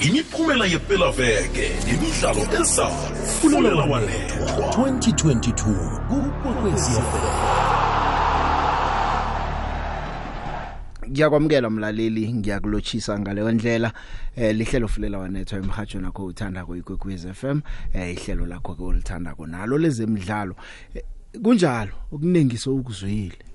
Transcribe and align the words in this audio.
imiphumela 0.00 0.66
yepelaveke 0.66 1.70
nemidlalo 1.86 2.60
ezafulela 2.60 3.84
walethwa 3.84 4.46
2022 4.48 5.98
kukwekwezi 6.08 6.90
FM 6.90 7.58
ngiyakwamukela 11.10 11.70
mlaleli 11.70 12.32
ngiyakulochisa 12.32 13.18
ngaleyo 13.18 13.52
ndlela. 13.52 13.92
Eh 14.36 14.56
lihlelo 14.56 14.88
fulela 14.88 15.18
wanethwa 15.18 15.58
emhajo 15.58 16.00
nakho 16.00 16.24
uthanda 16.24 16.66
ko 16.66 16.76
ikwekwezi 16.76 17.32
FM 17.34 17.60
eh 17.94 18.12
ihlelo 18.12 18.46
lakho 18.46 18.74
ke 18.74 18.82
ulithanda 18.82 19.34
konalo 19.34 19.78
lezemidlalo. 19.78 20.54
Eh, 20.94 21.02
kunjalo 21.42 21.92
okuningiso 22.12 22.76
ukuzwile 22.76 23.47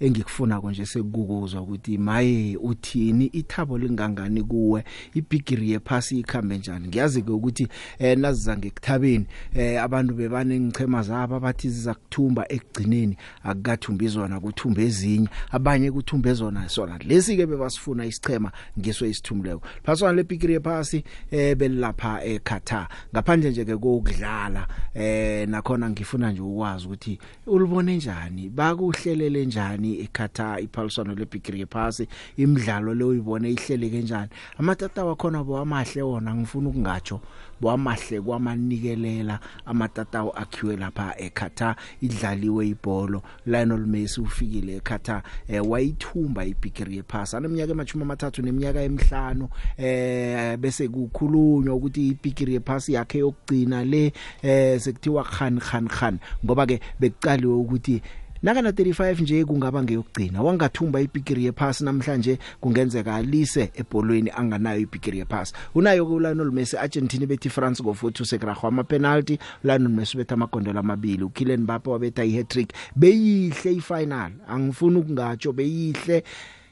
engikufuna 0.00 0.60
konje 0.60 0.86
sekukuzwa 0.86 1.60
ukuthi 1.62 1.98
maye 1.98 2.56
uthini 2.56 3.26
ithabo 3.26 3.78
lingangani 3.78 4.42
kuwe 4.42 4.84
ibigiri 5.14 5.70
yephasi 5.70 6.18
ikhambe 6.18 6.58
njani? 6.58 6.88
Ngiyazi 6.88 7.22
ke 7.22 7.32
ukuthi 7.32 7.68
eh 7.98 8.18
naziza 8.18 8.56
ngekuthabeni 8.56 9.26
eh 9.54 9.82
abantu 9.82 10.14
bebane 10.14 10.60
ngichema 10.60 11.02
zabo 11.02 11.36
abathi 11.36 11.68
ziza 11.68 11.94
kuthumba 11.94 12.52
ekugcineni 12.52 13.16
akukathumbi 13.44 14.08
zona 14.08 14.40
kuthumbe 14.40 14.84
ezinye 14.84 15.28
abanye 15.50 15.90
kuthumbe 15.90 16.32
zona 16.32 16.68
sona 16.68 16.98
lesi 16.98 17.36
ke 17.36 17.46
bebasifuna 17.46 18.06
isichema 18.06 18.52
ngiso 18.78 19.06
isithumuleko 19.06 19.62
phaswana 19.82 20.16
lebigiri 20.16 20.54
yephasi 20.54 21.04
eh 21.30 21.56
belapha 21.56 22.24
eQatar 22.24 22.88
ngaphandle 23.12 23.50
nje 23.50 23.64
ke 23.64 23.76
kokudlala 23.76 24.66
eh 24.94 25.48
nakhona 25.48 25.90
ngifuna 25.90 26.32
nje 26.32 26.40
ukwazi 26.42 26.86
ukuthi 26.86 27.18
ulibone 27.46 27.96
njani 27.96 28.48
bakuhlelele 28.48 29.46
njani 29.46 29.89
eQatar 29.98 30.62
iphaliswano 30.62 31.14
lebigiri 31.14 31.60
yephasi 31.60 32.08
imidlalo 32.36 32.94
le 32.94 33.04
uyibone 33.04 33.50
ihlele 33.50 33.90
kanjani? 33.90 34.30
Amatata 34.58 35.04
wakhona 35.04 35.44
bo 35.44 35.58
amahle 35.58 36.02
wona 36.02 36.34
ngifuna 36.34 36.68
ukungatsho 36.68 37.20
bo 37.60 37.70
amahle 37.70 38.20
kwamanikelela 38.20 39.40
amatatawu 39.66 40.32
akhiwe 40.36 40.76
lapha 40.76 41.14
eQatar 41.18 41.76
idlaliwe 42.02 42.68
ibhola 42.68 43.20
Lionel 43.46 43.86
Messi 43.86 44.20
ufikile 44.20 44.76
eQatar 44.76 45.22
eh, 45.48 45.70
wayithumba 45.70 46.44
ibigiri 46.44 46.96
yephasi 46.96 47.36
aneminyaka 47.36 47.72
emachumi 47.72 48.02
amathathu 48.02 48.42
neminyaka 48.42 48.82
emihlanu 48.82 49.48
eh 49.76 50.56
bese 50.58 50.88
kukhulunywa 50.88 51.74
ukuthi 51.74 52.08
ibigiri 52.08 52.54
yephasi 52.54 52.92
yakhe 52.92 53.18
yokugcina 53.18 53.84
le 53.84 54.12
eh 54.42 54.80
sekuthiwa 54.80 55.24
Khan 55.24 55.60
Khan 55.60 55.88
Khan 55.88 56.18
ngoba 56.44 56.66
ke 56.66 56.80
bekucaliwe 57.00 57.54
ukuthi 57.54 58.02
nakana 58.42 58.70
35 58.70 59.22
nje 59.22 59.44
kungaba 59.44 59.82
ngeyokugcina 59.82 60.42
wangathumba 60.42 61.00
ibigiri 61.00 61.44
yephasi 61.44 61.84
namhlanje 61.84 62.38
kungenzeka 62.60 63.14
alise 63.14 63.70
ebholweni 63.74 64.30
anganayo 64.30 64.80
ibigiri 64.80 65.18
yephasi. 65.18 65.54
Unayo 65.74 66.06
ku 66.06 66.20
Lionel 66.20 66.50
Messi 66.50 66.76
Argentina 66.76 67.26
bethi 67.26 67.50
France 67.50 67.82
ngo 67.82 67.92
4-2 67.92 68.24
sekragwa 68.24 68.68
ama 68.68 68.84
penalty 68.84 69.38
Lionel 69.64 69.88
Messi 69.88 70.16
betha 70.16 70.34
amagondelo 70.34 70.80
amabili 70.80 71.24
uKylian 71.24 71.60
Mbappe 71.60 71.90
wabetha 71.90 72.24
ihat-trick. 72.24 72.72
Beyihle 72.96 73.72
ifinal 73.72 74.32
angifuni 74.48 74.96
ukungatsho 74.96 75.52
beyihle. 75.52 76.24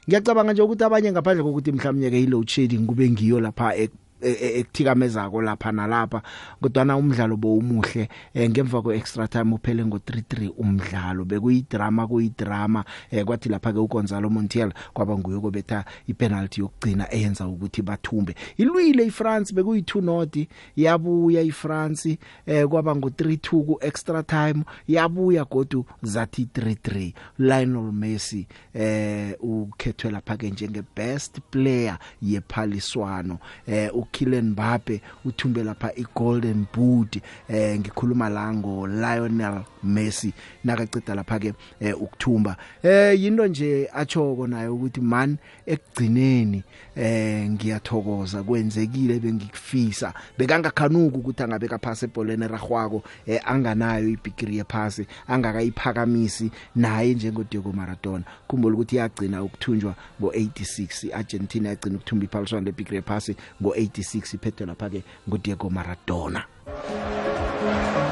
Ngiyacabanga 0.07 0.53
nje 0.53 0.61
ukuthi 0.61 0.83
abanye 0.83 1.11
ngaphandle 1.11 1.43
kokuthi 1.43 1.71
mhlawumnye 1.71 2.09
ke 2.09 2.19
i-load 2.21 2.47
shedding 2.47 2.85
kube 2.85 3.09
ngiyo 3.09 3.39
lapha 3.39 3.75
ek 3.75 3.91
ekuthikamezako 4.21 5.41
lapha 5.41 5.71
nalapha 5.71 6.21
kodwa 6.61 6.85
na 6.85 6.97
umdlalo 6.97 7.37
bowumuhle. 7.37 8.09
Eh, 8.33 8.49
ngemva 8.49 8.81
kwe 8.81 8.97
extra 8.97 9.27
time 9.27 9.53
uphele 9.55 9.85
ngo 9.85 9.97
3-3 9.97 10.51
umdlalo. 10.57 11.25
Bekuyi 11.25 11.65
drama 11.69 12.07
kuyi 12.07 12.31
drama 12.37 12.83
eh, 13.11 13.25
kwathi 13.25 13.49
lapha 13.49 13.73
ke 13.73 13.79
uGonzalo 13.79 14.29
Montiel 14.29 14.73
kwaba 14.93 15.17
nguye 15.17 15.39
kobetha 15.39 15.85
ipenalty 16.07 16.61
yokugcina 16.61 17.13
eyenza 17.13 17.47
ukuthi 17.47 17.81
bathumbe. 17.81 18.35
Ilwile 18.57 19.05
iFrance 19.05 19.53
bekuyi 19.53 19.81
2 19.81 20.01
not. 20.01 20.47
Yabuya 20.75 21.41
iFrance 21.41 22.17
eh, 22.45 22.67
kwaba 22.67 22.95
ngo 22.95 23.09
3-2 23.09 23.65
ku 23.65 23.77
extra 23.81 24.23
time. 24.23 24.63
Yabuya 24.87 25.45
godu 25.45 25.85
zathi 26.03 26.47
3-3 26.53 27.13
Lionel 27.39 27.91
Messi 27.91 28.47
eh 28.73 29.35
ukhethwe 29.39 30.11
lapha 30.11 30.37
ke 30.37 30.49
njenge 30.49 30.83
best 30.95 31.39
player 31.51 31.97
yephaliswano. 32.21 33.39
Eh 33.67 33.95
uKylian 34.09 34.49
Mbappe 34.49 35.01
uthumbe 35.25 35.63
lapha 35.63 35.95
iGolden 35.95 36.65
Boot 36.73 37.21
eh 37.49 37.79
ngikhuluma 37.79 38.29
la 38.29 38.53
ngo 38.53 38.87
Lionel 38.87 39.63
Messi 39.83 40.33
nakaceda 40.63 41.15
lapha 41.15 41.39
ke 41.39 41.53
eh, 41.79 42.01
ukuthumba. 42.01 42.57
Eh 42.83 43.21
yinto 43.21 43.47
nje 43.47 43.89
achoko 43.93 44.47
nayo 44.47 44.75
ukuthi 44.75 45.01
man 45.01 45.37
ekugcineni 45.65 46.63
eh 46.99 47.49
ngiyathokoza 47.49 48.43
kwenzekile 48.43 49.19
bengikufisa 49.19 50.13
bekangakhanuka 50.37 51.17
ukuthi 51.17 51.43
angabe 51.43 51.67
kaphasa 51.67 52.05
ebholeni 52.05 52.47
ragwako 52.47 53.03
eh 53.27 53.41
anganayo 53.45 54.09
ibigiri 54.09 54.57
yephasi 54.57 55.07
angakayiphakamisi 55.27 56.51
naye 56.75 57.13
njengo 57.13 57.43
Diego 57.43 57.71
Maradona 57.71 58.23
khumbula 58.47 58.75
ukuthi 58.75 58.95
yagcina 58.95 59.43
ukuthunjwa 59.43 59.95
ngo86 60.21 61.07
iArgentina 61.07 61.69
yagcina 61.69 61.95
ukuthumba 61.95 62.25
iphaliswano 62.25 62.65
lebigiri 62.65 62.95
yephasi 62.95 63.35
ngo86 63.61 64.35
iphethe 64.35 64.65
lapha 64.65 64.89
ke 64.89 65.03
ngo 65.27 65.37
Diego 65.37 65.69
Maradona 65.69 66.43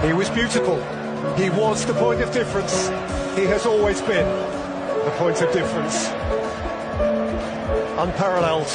He 0.02 0.14
was 0.14 0.30
beautiful. 0.30 0.78
He 1.36 1.50
was 1.50 1.86
the 1.86 1.94
point 1.94 2.22
of 2.22 2.32
difference. 2.34 2.90
He 3.36 3.46
has 3.46 3.66
always 3.66 4.02
been 4.02 4.28
the 5.06 5.12
point 5.18 5.42
of 5.42 5.52
difference. 5.54 6.37
Unparalleled. 7.98 8.68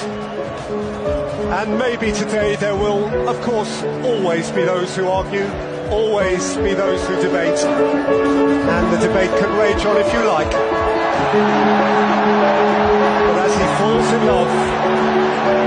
And 1.53 1.79
maybe 1.79 2.11
today 2.11 2.57
there 2.57 2.75
will, 2.75 3.29
of 3.29 3.41
course, 3.43 3.83
always 4.05 4.51
be 4.51 4.63
those 4.65 4.97
who 4.97 5.07
argue, 5.09 5.47
always 5.91 6.57
be 6.57 6.75
those 6.75 7.07
who 7.07 7.15
debate. 7.23 7.59
And 7.61 8.93
the 8.93 8.99
debate 9.07 9.31
can 9.39 9.57
rage 9.57 9.85
on 9.85 9.97
if 9.97 10.13
you 10.13 10.25
like. 10.25 10.51
But 13.31 13.39
as 13.47 13.55
he 13.55 13.65
falls 13.79 14.13
in 14.13 14.27
love 14.27 14.53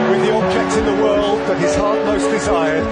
with 0.09 0.21
the 0.27 0.33
object 0.33 0.77
in 0.77 0.85
the 0.85 1.03
world 1.03 1.39
that 1.47 1.57
his 1.57 1.75
heart 1.75 2.03
most 2.05 2.29
desired, 2.29 2.85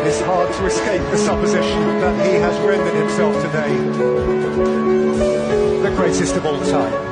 it 0.00 0.06
is 0.06 0.20
hard 0.22 0.52
to 0.54 0.66
escape 0.66 1.02
the 1.10 1.18
supposition 1.18 2.00
that 2.00 2.26
he 2.26 2.34
has 2.34 2.58
rendered 2.66 2.94
himself 2.94 3.34
today 3.42 3.76
the 5.82 5.90
greatest 5.96 6.34
of 6.36 6.46
all 6.46 6.60
time. 6.64 7.09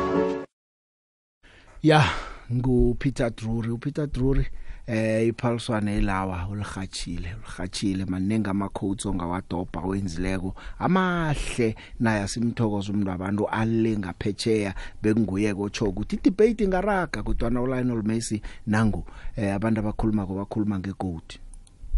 Ya 1.83 2.05
ngu 2.53 2.95
Peter 2.95 3.31
Drury. 3.31 3.71
uPeter 3.71 4.07
Drury 4.07 4.47
eh 4.87 5.29
iphaliswane 5.29 5.97
elawa 5.97 6.49
ulihatshile 6.49 7.35
ulihatshile 7.35 8.05
manenga 8.05 8.51
ama 8.51 8.69
quotes 8.69 9.07
ongawadobha 9.07 9.81
wenzileko 9.81 10.55
amahle 10.79 11.77
naye 12.01 12.23
asimthokoza 12.23 12.93
umuntu 12.93 13.11
abantu 13.11 13.49
alenga 13.49 14.13
phecheya 14.19 14.75
bekunguye 15.03 15.55
kotsho 15.55 15.85
ukuthi 15.85 16.17
debate 16.17 16.65
ingaraga 16.65 17.23
kodwa 17.23 17.51
na 17.51 17.61
Lionel 17.61 18.03
Messi 18.03 18.43
nangu 18.67 19.05
eh 19.37 19.55
abantu 19.55 19.81
abakhuluma 19.81 20.27
ko 20.27 20.35
bakhuluma 20.35 20.79
ngeGOAT 20.79 21.39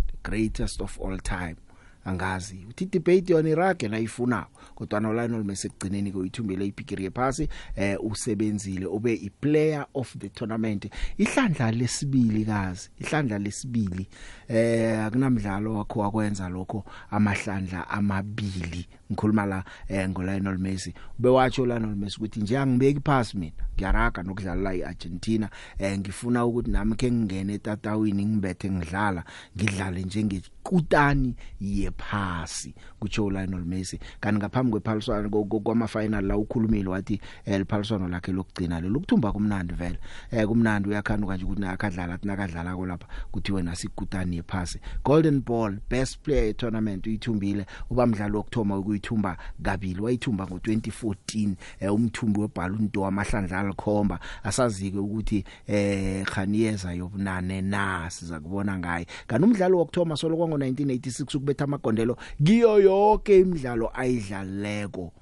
the 0.07 0.31
greatest 0.31 0.81
of 0.81 1.01
all 1.01 1.19
time. 1.21 1.57
Angazi 2.05 2.67
uthi 2.69 2.87
debate 2.87 3.33
yona 3.33 3.49
irage 3.49 3.89
nayifuna 3.89 4.47
kodwa 4.81 5.01
no 5.01 5.13
Lionel 5.13 5.45
Messi 5.45 5.67
ekugcineni 5.67 6.13
koyithumbele 6.13 6.67
ibigiri 6.67 7.05
yephasi 7.05 7.49
eh 7.77 7.97
usebenzile 8.01 8.87
ube 8.87 9.13
i 9.13 9.31
player 9.31 9.87
of 9.95 10.17
the 10.19 10.29
tournament. 10.29 10.89
Ihlandla 11.19 11.71
lesibili 11.71 12.45
kazi 12.45 12.91
ihlandla 13.01 13.39
lesibili. 13.39 14.09
Eh 14.49 15.05
akunamdlalo 15.05 15.75
wakho 15.75 16.01
wakwenza 16.01 16.49
lokho 16.49 16.85
amahlandla 17.11 17.89
amabili. 17.89 18.87
Ngikhuluma 19.11 19.47
la 19.47 19.65
eh 19.89 20.09
ngo 20.09 20.23
Lionel 20.23 20.59
Messi. 20.59 20.95
Bewatsho 21.19 21.67
Lionel 21.67 21.97
Messi 21.97 22.17
ukuthi 22.17 22.41
nje 22.41 22.59
angibeki 22.59 23.01
phasi 23.05 23.37
mina 23.37 23.53
ngiyaraga 23.77 24.23
nokudlala 24.23 24.63
la 24.63 24.75
iArgentina. 24.75 25.51
Eh 25.79 25.99
ngifuna 25.99 26.47
ukuthi 26.47 26.71
nami 26.71 26.95
ke 26.95 27.11
ngingene 27.11 27.55
etatawini 27.55 28.25
ngibethe 28.25 28.71
ngidlala 28.71 29.25
ngidlale 29.57 30.03
njengekutani 30.03 31.35
yephasi 31.61 32.75
kutsho 33.01 33.31
Lionel 33.31 33.65
Messi. 33.65 33.99
Kanti 34.21 34.39
ngaphambi 34.39 34.71
kwephaliswano 34.71 35.31
kwama 35.31 35.89
final 35.89 36.25
la 36.25 36.37
ukhulumile 36.37 36.89
wathi 36.89 37.21
eliphaliswano 37.45 38.09
lakhe 38.09 38.33
lokugcina 38.33 38.81
lo 38.81 38.89
lokuthumba 38.89 39.33
kumnandi 39.33 39.75
vele. 39.75 39.99
Eh 40.31 40.47
kumnandi 40.47 40.89
uyakhanuka 40.89 41.35
nje 41.37 41.45
ukuthi 41.45 41.61
nakadlala 41.61 42.15
athi 42.15 42.27
nakadlala 42.27 42.77
ko 42.77 42.87
lapha 42.87 43.07
kuthi 43.33 43.53
wena 43.53 43.77
sikutani 43.77 44.37
yephasi 44.37 44.81
golden 45.05 45.41
ball 45.41 45.79
best 45.91 46.19
player 46.23 46.57
tournament 46.57 47.07
uyithumbile 47.07 47.67
uba 47.91 48.07
mdlalo 48.07 48.39
wokthoma 48.39 48.79
ukuyithumba 49.01 49.37
kabili 49.63 50.01
wayithumba 50.01 50.45
ngo2014 50.45 51.55
eh 51.81 51.95
umthumbi 51.95 52.41
weballon 52.41 52.91
d'Or 52.93 53.09
amahlandla 53.09 53.59
alikhomba. 53.59 54.21
Asazike 54.45 54.99
ukuthi 54.99 55.45
eh 55.67 56.25
Khaniyeza 56.27 56.93
yobunane 56.93 57.63
na 57.63 58.11
siza 58.11 58.41
kubona 58.41 58.79
ngaye. 58.79 59.07
Kanti 59.27 59.45
umdlalo 59.45 59.79
wokthoma 59.79 60.17
solo 60.17 60.37
kwango 60.37 60.57
1986 60.57 61.37
ukubetha 61.37 61.65
amagondelo 61.65 62.17
kiyo 62.45 62.81
yonke 62.81 63.41
imidlalo 63.41 63.91
ayidlaleko. 63.95 65.13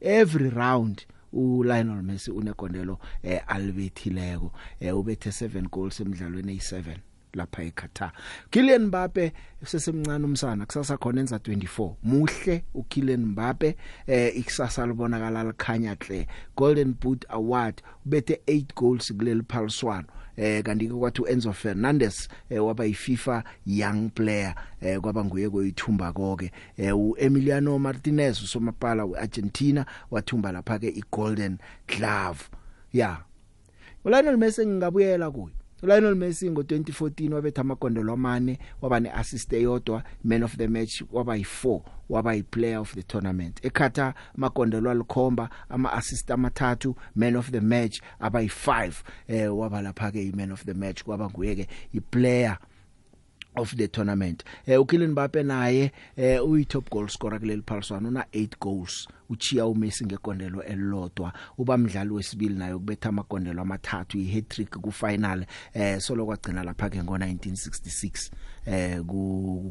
Every 0.00 0.50
round 0.50 1.06
uLionel 1.32 2.02
Messi 2.02 2.30
unegondelo 2.30 2.98
eh 3.22 3.40
alibethileko. 3.46 4.52
Eh 4.80 4.96
ubethe 4.96 5.30
7 5.30 5.68
goals 5.68 6.00
emidlalweni 6.00 6.56
ey7 6.56 7.07
lapha 7.34 7.62
eQatar 7.62 8.12
Kylian 8.50 8.86
Mbappe 8.86 9.32
sesemncane 9.64 10.24
umsana 10.24 10.66
kusasa 10.66 10.96
khona 10.96 11.20
enza 11.20 11.36
24 11.36 11.94
muhle 12.02 12.64
uKylian 12.74 13.24
Mbappe 13.26 13.76
eh 14.06 14.36
ikusasa 14.36 14.86
libonakala 14.86 15.44
likhanya 15.44 15.96
hle 16.00 16.26
Golden 16.56 16.94
Boot 17.00 17.24
Award 17.28 17.82
ubethe 18.06 18.40
8 18.46 18.64
goals 18.76 19.12
kuleli 19.12 19.42
phaliswano. 19.48 20.06
Eh 20.36 20.62
kanti 20.62 20.86
ke 20.88 20.94
kwathi 20.94 21.22
uEnzo 21.22 21.52
Fernandez 21.52 22.28
eh, 22.50 22.64
waba 22.64 22.84
yiFIFA 22.84 23.44
young 23.66 24.10
player 24.14 24.54
eh 24.80 25.00
kwaba 25.00 25.24
nguye 25.24 25.50
koyithumba 25.50 26.12
konke 26.12 26.52
eh 26.76 26.98
uEmiliano 26.98 27.78
Martinez 27.78 28.42
usomapala 28.42 29.04
weArgentina 29.04 29.86
wathumba 30.10 30.52
lapha 30.52 30.78
ke 30.78 30.88
iGolden 30.88 31.58
Glove. 31.88 32.40
Yeah 32.92 33.18
uLionel 34.04 34.36
Messi 34.36 34.66
ngingabuyela 34.66 35.30
kuye. 35.30 35.54
Lionel 35.82 36.14
Messi 36.14 36.50
ngo2014 36.50 37.32
wabetha 37.34 37.60
amagondelo 37.60 38.12
amane 38.12 38.58
waba 38.82 39.00
neassist 39.00 39.52
eyodwa 39.52 40.02
man 40.24 40.42
of 40.42 40.56
the 40.56 40.68
match 40.68 41.02
waba 41.12 41.36
yi4 41.36 41.80
waba 42.08 42.34
yiplayer 42.34 42.78
of 42.80 42.94
the 42.94 43.02
tournament. 43.02 43.60
eKatar 43.64 44.14
amagondelo 44.36 44.90
alikhomba 44.90 45.50
ama 45.68 45.92
assist 45.92 46.30
amathathu 46.30 46.96
man 47.14 47.36
of 47.36 47.50
the 47.50 47.60
match 47.60 48.00
aba 48.20 48.40
yi5 48.42 48.92
eh 49.28 49.58
waba 49.58 49.82
lapha 49.82 50.10
ke 50.10 50.22
iman 50.32 50.52
of 50.52 50.64
the 50.64 50.74
match 50.74 51.04
kwaba 51.04 51.30
nguye 51.30 51.54
ke 51.54 51.68
iplayer 51.94 52.58
of 53.54 53.76
the 53.76 53.88
tournament. 53.88 54.44
Eh 54.66 54.80
uKylian 54.80 55.10
Mbappe 55.10 55.42
naye 55.42 55.92
eh 56.16 56.44
uyi 56.44 56.64
top 56.64 56.90
goal 56.90 57.08
scorer 57.08 57.40
kuleli 57.40 57.62
phaliswano 57.62 58.08
una 58.08 58.24
8 58.32 58.58
goals. 58.60 59.08
Uchiya 59.28 59.66
uMessi 59.66 60.04
ngegondelo 60.04 60.62
elilodwa. 60.62 61.32
Uba 61.58 61.78
mdlali 61.78 62.10
wesibili 62.10 62.54
naye 62.54 62.72
ukubetha 62.72 63.08
amagondelo 63.08 63.62
amathathu 63.62 64.18
i-hat 64.18 64.48
trick 64.48 64.70
ku 64.70 64.92
final 64.92 65.46
eh 65.74 66.00
solo 66.00 66.26
kwagcina 66.26 66.62
lapha 66.64 66.90
ke 66.90 67.00
ngo1966 67.00 68.30
eh 68.66 69.00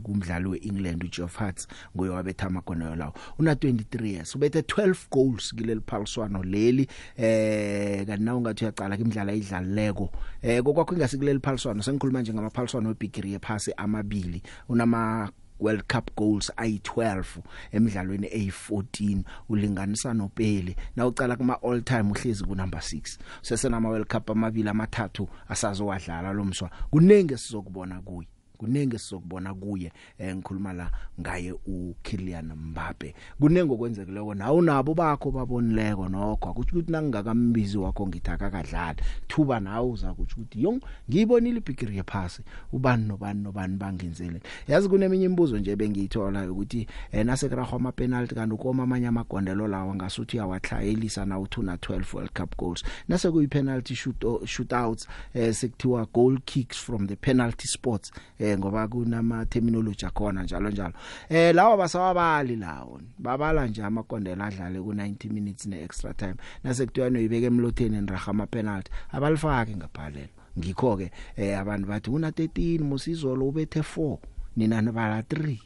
kumdlali 0.04 0.46
weEngland 0.48 1.04
uJeff 1.04 1.36
Hart 1.38 1.68
nguye 1.96 2.12
wabetha 2.12 2.48
amagondelo 2.48 2.96
lawo. 2.96 3.14
Una 3.40 3.54
23 3.54 4.06
years 4.06 4.36
ubethe 4.36 4.60
12 4.60 4.96
goals 5.12 5.54
kuleli 5.56 5.82
phaliswano 5.88 6.44
leli 6.44 6.88
eh 7.18 8.06
kanti 8.06 8.24
nawe 8.24 8.42
ngathi 8.42 8.64
uyacala 8.66 8.98
imidlalo 8.98 9.32
ayidlalileko. 9.32 10.12
Eh 10.42 10.64
kokwakho 10.64 10.96
ingasikuleli 10.96 11.40
phaliswano 11.40 11.84
sengikhuluma 11.84 12.22
nje 12.22 12.34
ngamaphaliswano 12.34 12.90
webigiri 12.90 13.32
yephasi 13.34 13.74
amabili 13.78 14.42
unama 14.70 15.30
World 15.60 15.84
Cup 15.94 16.16
goals 16.16 16.52
ayi12 16.58 17.24
emidlalweni 17.72 18.28
eyi14 18.28 19.24
ulinganisa 19.50 20.14
noPele. 20.14 20.76
Na 20.96 21.08
ucala 21.08 21.36
kuma 21.36 21.62
all 21.64 21.82
time 21.84 22.12
uhlezi 22.12 22.44
ku 22.44 22.56
number 22.56 22.80
6 22.80 23.18
sesena 23.42 23.78
ama 23.78 23.90
World 23.90 24.08
Cup 24.08 24.30
amabili 24.30 24.70
amathathu 24.70 25.30
asazowadlala 25.50 26.34
lomswa 26.34 26.70
kunenge 26.90 27.38
sizokubona 27.38 28.02
kuye. 28.02 28.28
Kunenge 28.58 28.98
sizokubona 28.98 29.54
kuye 29.54 29.92
eh 30.18 30.36
ngikhuluma 30.36 30.74
la 30.74 30.92
ngaye 31.22 31.54
uKylian 31.66 32.54
Mbappe. 32.56 33.16
Kunenge 33.40 33.74
okwenzekileko 33.74 34.34
nawo 34.34 34.62
nabo 34.62 34.94
bakho 34.94 35.32
babonileko 35.32 36.10
nokho. 36.10 36.50
Akuthi 36.50 36.72
ukuthi 36.72 36.92
nangingakambizi 36.92 37.78
wakho 37.78 38.08
ngithaka 38.08 38.50
kadlala 38.50 38.96
thuba 39.28 39.60
nawe 39.60 39.90
uza 39.90 40.14
kuthi 40.14 40.34
ukuthi 40.34 40.64
yong 40.64 40.82
ngiyibonile 41.10 41.58
ibigiri 41.58 41.98
yephasi. 41.98 42.42
Ubani 42.74 43.08
nobani 43.08 43.44
nobani 43.44 43.78
bangenzele 43.78 44.42
yazi 44.68 44.90
kuneminye 44.90 45.26
imibuzo 45.26 45.58
nje 45.58 45.76
bengiyithola 45.76 46.52
ukuthi 46.52 46.88
eh 47.12 47.26
nasekrahwa 47.26 47.76
ama 47.76 47.92
penalty 47.92 48.36
kanti 48.36 48.56
ukoma 48.56 48.84
amanye 48.84 49.08
amagondelo 49.08 49.68
lawa 49.68 49.96
ngasuthi 49.96 50.38
yawathlayelisa 50.38 51.26
na 51.26 51.40
uthi 51.40 51.60
una 51.60 51.76
12 51.76 52.16
World 52.16 52.32
Cup 52.34 52.58
goals? 52.58 52.84
Nase 53.08 53.32
kuyi 53.32 53.48
penalty 53.48 53.96
shoot 53.96 54.26
shootouts 54.46 55.08
eh 55.34 55.54
sekuthiwa 55.54 56.08
goal 56.14 56.40
kicks 56.46 56.78
from 56.78 57.08
the 57.08 57.16
penalty 57.16 57.68
spots 57.68 58.12
eh 58.40 58.47
eh 58.48 58.58
ngoba 58.58 58.88
kunama 58.88 59.46
terminology 59.46 60.06
akhona 60.06 60.44
njalo 60.44 60.70
njalo. 60.70 60.94
Eh 61.30 61.56
lawa 61.56 61.78
basawabali 61.78 62.56
lawo. 62.56 63.02
Babala 63.20 63.68
nje 63.68 63.84
amakondela 63.84 64.46
adlale 64.46 64.80
ku 64.82 64.94
90 64.94 65.30
minutes 65.30 65.66
ne 65.66 65.84
extra 65.84 66.14
time. 66.14 66.36
Nasekuthiwa 66.64 67.10
noyibeke 67.10 67.46
emlotheni 67.46 68.02
nraga 68.02 68.28
ama 68.28 68.48
penalty 68.48 68.92
abalifaki 69.12 69.76
ngaphalelo 69.76 70.38
ngikho 70.58 70.98
ke 70.98 71.12
eh 71.36 71.60
abantu 71.60 71.88
bathi 71.88 72.10
una 72.10 72.30
13 72.30 72.82
musizolo 72.82 73.48
ubethe 73.48 73.80
4 73.80 74.18
nina 74.58 74.82
nibala 74.82 75.22
3 75.22 75.58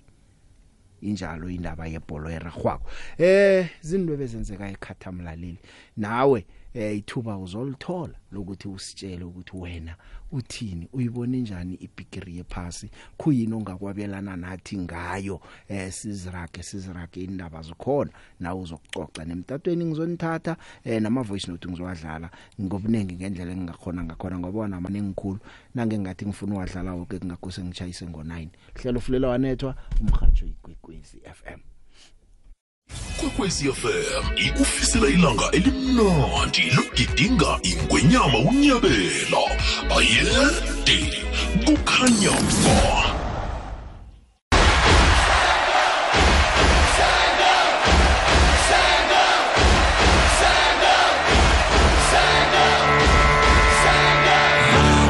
injalo 1.02 1.50
indaba 1.50 1.88
yebhola 1.88 2.32
eragwako 2.32 2.90
eh 3.18 3.70
zinto 3.82 4.18
bezenzeka 4.18 4.70
ekhathamlaleli 4.70 5.58
nawe 5.98 6.46
eh 6.74 6.98
ithuba 6.98 7.38
uzolithola 7.38 8.14
lokuthi 8.32 8.68
usitshele 8.68 9.24
ukuthi 9.24 9.58
wena 9.58 9.96
uthini 10.32 10.88
uyibone 10.94 11.38
njani 11.38 11.74
ibigiri 11.74 12.38
yephasi? 12.38 12.90
Kuyini 13.18 13.54
ongakwabelana 13.54 14.38
nathi 14.38 14.78
ngayo? 14.78 15.42
Eh 15.70 15.92
sizirage 15.92 16.64
sizirage 16.64 17.24
indaba 17.24 17.62
zikhona. 17.62 18.12
Nawe 18.40 18.62
uzokucoca 18.62 19.26
nemtatweni 19.26 19.86
ngizonithatha. 19.86 20.58
Eh 20.84 21.02
nama 21.02 21.24
voice 21.24 21.52
note 21.52 21.70
ngizowadlala 21.70 22.30
ngobunengi 22.62 23.16
ngendlela 23.16 23.52
engingakhona 23.52 24.04
ngakhona 24.04 24.40
ngoba 24.40 24.68
nama 24.68 24.90
nengikhulu 24.90 25.40
nange 25.76 26.00
ngathi 26.00 26.26
ngifuna 26.26 26.56
uwadlala 26.56 26.94
wonke 26.94 27.20
kungakuse 27.20 27.64
ngichayise 27.64 28.06
ngo9 28.06 28.48
hlelo 28.76 29.00
fulela 29.00 29.28
wanethwa 29.28 29.76
umhajo 30.02 30.46
igwegwezi 30.46 31.18
FM 31.38 31.60
kwekwezi 33.18 33.74
fm 33.74 34.24
ikufisela 34.48 35.08
ilanga 35.08 35.52
elimnandi 35.52 36.62
logidinga 36.76 37.60
ingwenyama 37.64 38.38
unyabela. 38.38 39.44
Ayede 39.98 41.14
kukhanya 41.66 42.32
ba 42.64 43.22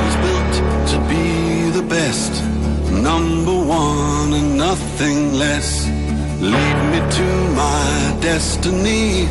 was 0.05 0.15
built 0.25 0.55
to 0.91 0.97
be 1.09 1.69
the 1.71 1.83
best, 1.83 2.43
number 2.91 3.53
one 3.53 4.33
and 4.33 4.57
nothing 4.57 5.33
less. 5.33 6.00
Lead 6.41 6.77
me 6.91 6.99
to 7.17 7.27
my 7.53 8.17
destiny. 8.19 9.27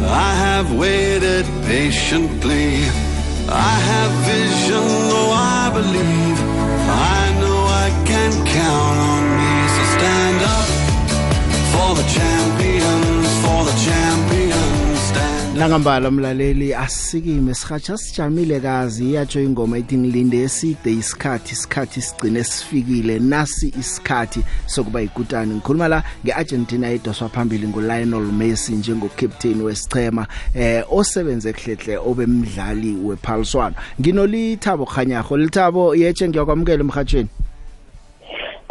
I 0.00 0.34
have 0.46 0.72
waited 0.72 1.44
patiently. 1.66 2.76
I 3.48 3.74
have 3.90 4.10
vision, 4.24 4.86
though 5.10 5.32
I 5.32 5.70
believe. 5.74 6.38
I 6.88 7.20
know 7.40 7.60
I 7.84 7.90
can 8.06 8.32
count 8.46 8.98
on 8.98 9.23
Langambala 15.58 16.10
mlaleli 16.10 16.74
asikime 16.74 17.54
sihatsha 17.54 17.96
sijamile 17.96 18.60
kazi. 18.60 19.10
Iyatsho 19.10 19.40
ingoma 19.40 19.78
ethi 19.78 19.96
ngilinde 19.96 20.36
eside 20.42 20.90
isikhathi 20.92 21.52
isikhathi 21.52 22.00
sigcine 22.00 22.44
sifikile 22.44 23.18
nasi 23.18 23.68
isikhathi 23.68 24.40
sokuba 24.66 25.02
ikutani 25.02 25.54
ngikhuluma 25.54 25.88
la 25.88 26.02
ngeArgentina 26.24 26.90
edoswa 26.90 27.28
phambili 27.28 27.68
nguLionel 27.68 28.32
Messi 28.32 28.72
njengocaptain 28.72 29.62
wesichema 29.62 30.26
eh 30.54 30.84
osebenze 30.92 31.52
khlehle 31.52 31.98
obemdlali 31.98 32.96
wephaliswano 33.04 33.74
nginolithabo 34.00 34.84
khanyago 34.86 35.36
lithabo 35.36 35.94
yeche 35.96 36.28
ngiyakwamukela 36.28 36.80
emhathweni 36.80 37.28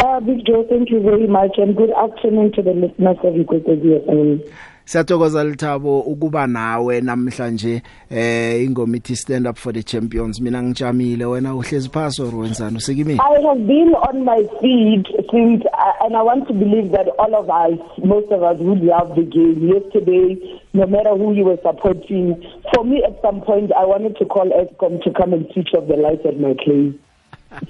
Uh, 0.03 0.19
Big 0.19 0.45
Joe, 0.45 0.63
thank 0.69 0.89
you 0.91 0.99
very 1.01 1.27
much, 1.27 1.57
and 1.57 1.75
good 1.77 1.89
afternoon 1.91 2.51
to 2.51 2.61
the 2.61 2.73
listeners 2.73 3.17
of 3.23 3.35
Ikwekwezi 3.35 3.99
FM. 4.05 4.39
Siyathokoza 4.85 5.43
Lithabo 5.43 5.99
ukuba 5.99 6.47
nawe 6.47 7.01
namhlanje 7.01 7.81
eh 8.11 8.63
ingoma 8.63 8.97
ithi 8.97 9.15
stand 9.15 9.47
up 9.47 9.57
for 9.57 9.71
the 9.73 9.83
champions. 9.83 10.41
Mina 10.41 10.63
ngijamile 10.63 11.25
wena 11.25 11.55
uhlezi 11.55 11.89
phansi 11.89 12.21
or 12.21 12.35
wenzani 12.35 12.77
usikimini 12.77 13.19
I 13.19 13.41
have 13.47 13.65
been 13.67 13.93
on 13.95 14.25
my 14.25 14.43
feet 14.59 15.07
since, 15.31 15.63
uh, 15.73 16.05
and 16.05 16.15
I 16.15 16.21
want 16.21 16.47
to 16.47 16.53
believe 16.53 16.91
that 16.91 17.07
all 17.17 17.33
of 17.35 17.49
us, 17.49 17.79
most 18.03 18.31
of 18.31 18.43
us, 18.43 18.57
would 18.59 18.81
love 18.83 19.15
the 19.15 19.23
game. 19.23 19.67
Yesterday, 19.67 20.35
no 20.73 20.85
matter 20.85 21.15
who 21.15 21.33
you 21.33 21.45
were 21.45 21.59
supporting, 21.63 22.35
for 22.73 22.83
me 22.83 23.03
at 23.03 23.21
some 23.21 23.41
point, 23.41 23.71
I 23.73 23.85
wanted 23.85 24.17
to 24.17 24.25
call 24.25 24.49
Escom 24.51 25.01
to 25.03 25.11
come 25.13 25.33
and 25.33 25.47
switch 25.53 25.69
off 25.75 25.87
the 25.87 25.95
lights 25.95 26.25
at 26.25 26.39
my 26.39 26.53
place. 26.63 26.93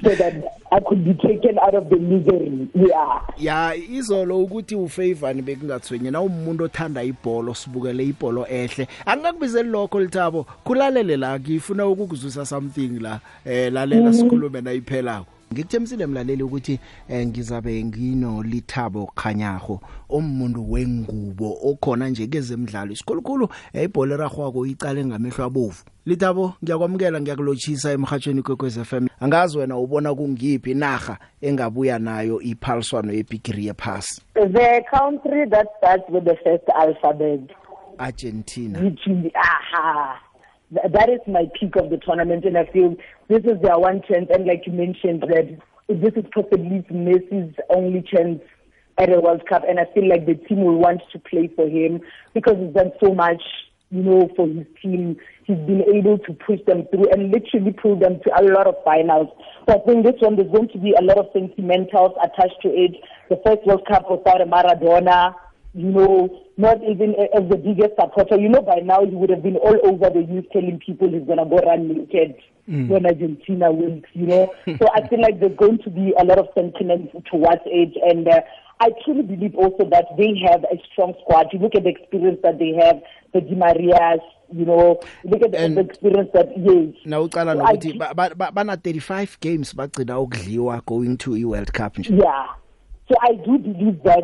So 0.03 0.15
that 0.15 0.33
I 0.71 0.79
could 0.79 1.03
be 1.05 1.13
taken 1.13 1.59
out 1.59 1.75
of 1.75 1.89
the 1.89 1.97
misery. 1.97 2.67
Yeah. 2.75 3.21
ya 3.37 3.75
izolo 3.75 4.39
ukuthi 4.39 4.75
ufavor 4.75 5.33
bekungathwenye 5.33 6.11
na 6.11 6.21
umuntu 6.21 6.63
othanda 6.63 7.03
ibhola 7.03 7.55
sibukele 7.55 8.05
ibhola 8.05 8.49
ehle 8.49 8.87
angakubizeli 9.05 9.69
lokho 9.69 9.99
Lithabo 9.99 10.45
kulalele 10.63 11.17
la 11.17 11.39
ngifuna 11.39 11.87
ukukuzwisa 11.87 12.45
something 12.45 12.99
la 13.01 13.19
eh 13.45 13.73
lalela 13.73 14.13
sikhulume 14.13 14.61
na 14.61 14.73
iphelako 14.73 15.32
ngikuthemisile 15.53 16.05
mlaleli 16.05 16.43
ukuthi 16.43 16.79
eh, 17.09 17.27
ngizabe 17.27 17.83
ngino 17.83 18.43
lithabo 18.43 19.05
khanyago 19.15 19.81
omuntu 20.09 20.71
wengubo 20.71 21.57
okhona 21.63 22.09
nje 22.09 22.27
kezemidlalo 22.27 22.91
isikhulukhulu 22.91 23.49
eh, 23.73 23.83
ibhola 23.83 24.17
ragwako 24.17 24.65
icale 24.65 25.05
ngamehlo 25.05 25.45
abovu. 25.45 25.83
Lithabo 26.05 26.53
ngiyakwamukela 26.63 27.21
ngiyakulochisa 27.21 27.91
emhathweni 27.91 28.41
kwekwez 28.41 28.79
FM 28.83 29.07
angazi 29.19 29.57
wena 29.57 29.77
ubona 29.77 30.15
kungiphi 30.15 30.71
inarha 30.71 31.17
engabuya 31.41 31.99
nayo 31.99 32.41
iphaliswano 32.41 33.13
yebigiri 33.13 33.65
yepass 33.65 34.21
The 34.33 34.83
country 34.91 35.45
that 35.49 35.67
starts 35.77 36.03
with 36.09 36.25
the 36.25 36.35
first 36.43 36.63
alphabet, 36.75 37.39
Argentina. 37.99 38.79
Which 38.79 39.07
is, 39.07 39.31
aha, 39.35 40.19
Th- 40.73 40.91
that 40.91 41.09
is 41.09 41.19
my 41.27 41.45
peak 41.59 41.75
of 41.75 41.89
the 41.89 41.97
tournament, 41.97 42.45
and 42.45 42.57
I 42.57 42.65
feel 42.65 42.95
this 43.27 43.43
is 43.45 43.61
their 43.61 43.77
one 43.77 44.01
chance. 44.07 44.27
And 44.33 44.45
like 44.45 44.63
you 44.65 44.73
mentioned, 44.73 45.21
that 45.21 45.57
this 45.89 46.13
is 46.15 46.25
possibly 46.33 46.85
Messi's 46.91 47.55
only 47.69 48.01
chance 48.01 48.41
at 48.97 49.13
a 49.13 49.19
World 49.19 49.43
Cup, 49.47 49.63
and 49.67 49.79
I 49.79 49.85
feel 49.93 50.07
like 50.07 50.25
the 50.25 50.35
team 50.35 50.63
will 50.63 50.77
want 50.77 51.01
to 51.11 51.19
play 51.19 51.49
for 51.55 51.67
him 51.67 52.01
because 52.33 52.55
he's 52.59 52.73
done 52.73 52.91
so 53.03 53.13
much, 53.13 53.41
you 53.89 54.03
know, 54.03 54.29
for 54.35 54.47
his 54.47 54.65
team. 54.81 55.17
He's 55.45 55.57
been 55.57 55.83
able 55.93 56.17
to 56.19 56.33
push 56.33 56.59
them 56.67 56.87
through 56.89 57.09
and 57.11 57.31
literally 57.31 57.73
pull 57.73 57.99
them 57.99 58.19
to 58.23 58.39
a 58.39 58.43
lot 58.43 58.67
of 58.67 58.75
finals. 58.85 59.27
So 59.67 59.75
I 59.75 59.79
think 59.85 60.05
this 60.05 60.15
one 60.19 60.35
there's 60.35 60.51
going 60.51 60.69
to 60.69 60.77
be 60.77 60.93
a 60.93 61.03
lot 61.03 61.17
of 61.17 61.27
sentimentals 61.33 62.15
attached 62.23 62.61
to 62.61 62.69
it. 62.69 62.91
The 63.29 63.41
first 63.45 63.65
World 63.65 63.85
Cup 63.87 64.09
without 64.09 64.41
a 64.41 64.45
Maradona, 64.45 65.35
you 65.73 65.89
know, 65.91 66.29
not 66.57 66.77
even 66.83 67.15
as 67.35 67.49
the 67.49 67.57
biggest 67.57 67.93
supporter. 67.99 68.39
You 68.39 68.49
know, 68.49 68.61
by 68.61 68.75
now 68.83 69.03
he 69.05 69.15
would 69.15 69.29
have 69.29 69.41
been 69.43 69.57
all 69.57 69.77
over 69.83 70.09
the 70.09 70.21
news 70.21 70.45
telling 70.53 70.79
people 70.85 71.09
he's 71.09 71.23
going 71.25 71.39
to 71.39 71.45
go 71.45 71.57
run 71.57 71.87
naked 71.87 72.35
when 72.67 73.05
Argentina 73.05 73.71
wins, 73.71 74.03
you 74.13 74.27
know. 74.27 74.53
so 74.65 74.85
I 74.95 75.07
feel 75.07 75.19
like 75.21 75.39
there's 75.39 75.57
going 75.57 75.79
to 75.79 75.89
be 75.89 76.13
a 76.17 76.23
lot 76.23 76.37
of 76.37 76.47
sentiment 76.55 77.11
towards 77.29 77.61
it. 77.65 77.93
And 78.07 78.27
uh, 78.27 78.41
I 78.79 78.89
truly 79.03 79.23
believe 79.23 79.55
also 79.55 79.83
that 79.89 80.05
they 80.17 80.33
have 80.49 80.63
a 80.65 80.77
strong 80.91 81.13
squad. 81.21 81.47
You 81.51 81.59
look 81.59 81.75
at 81.75 81.83
the 81.83 81.89
experience 81.89 82.39
that 82.43 82.59
they 82.59 82.71
have, 82.85 83.01
the 83.33 83.41
Di 83.41 83.55
Marias, 83.55 84.21
you 84.51 84.65
know, 84.65 84.99
look 85.25 85.41
at 85.41 85.51
the, 85.51 85.57
And- 85.59 85.75
the 85.77 85.81
experience 85.81 86.29
that, 86.35 86.49
yes. 86.55 86.93
So 87.03 87.39
I 87.39 87.73
nokuthi 87.73 87.97
ba- 87.97 88.13
ba- 88.15 88.35
ba- 88.35 88.51
bana 88.53 88.77
35 88.77 89.39
games 89.41 89.73
bagcina 89.75 90.19
ukudliwa 90.19 90.81
going 90.85 91.17
to 91.17 91.31
iWorld 91.31 91.71
Cup 91.73 91.97
nje 91.97 92.13
Yeah. 92.15 92.45
So 93.09 93.15
I 93.21 93.33
do 93.45 93.57
believe 93.57 94.01
that 94.03 94.23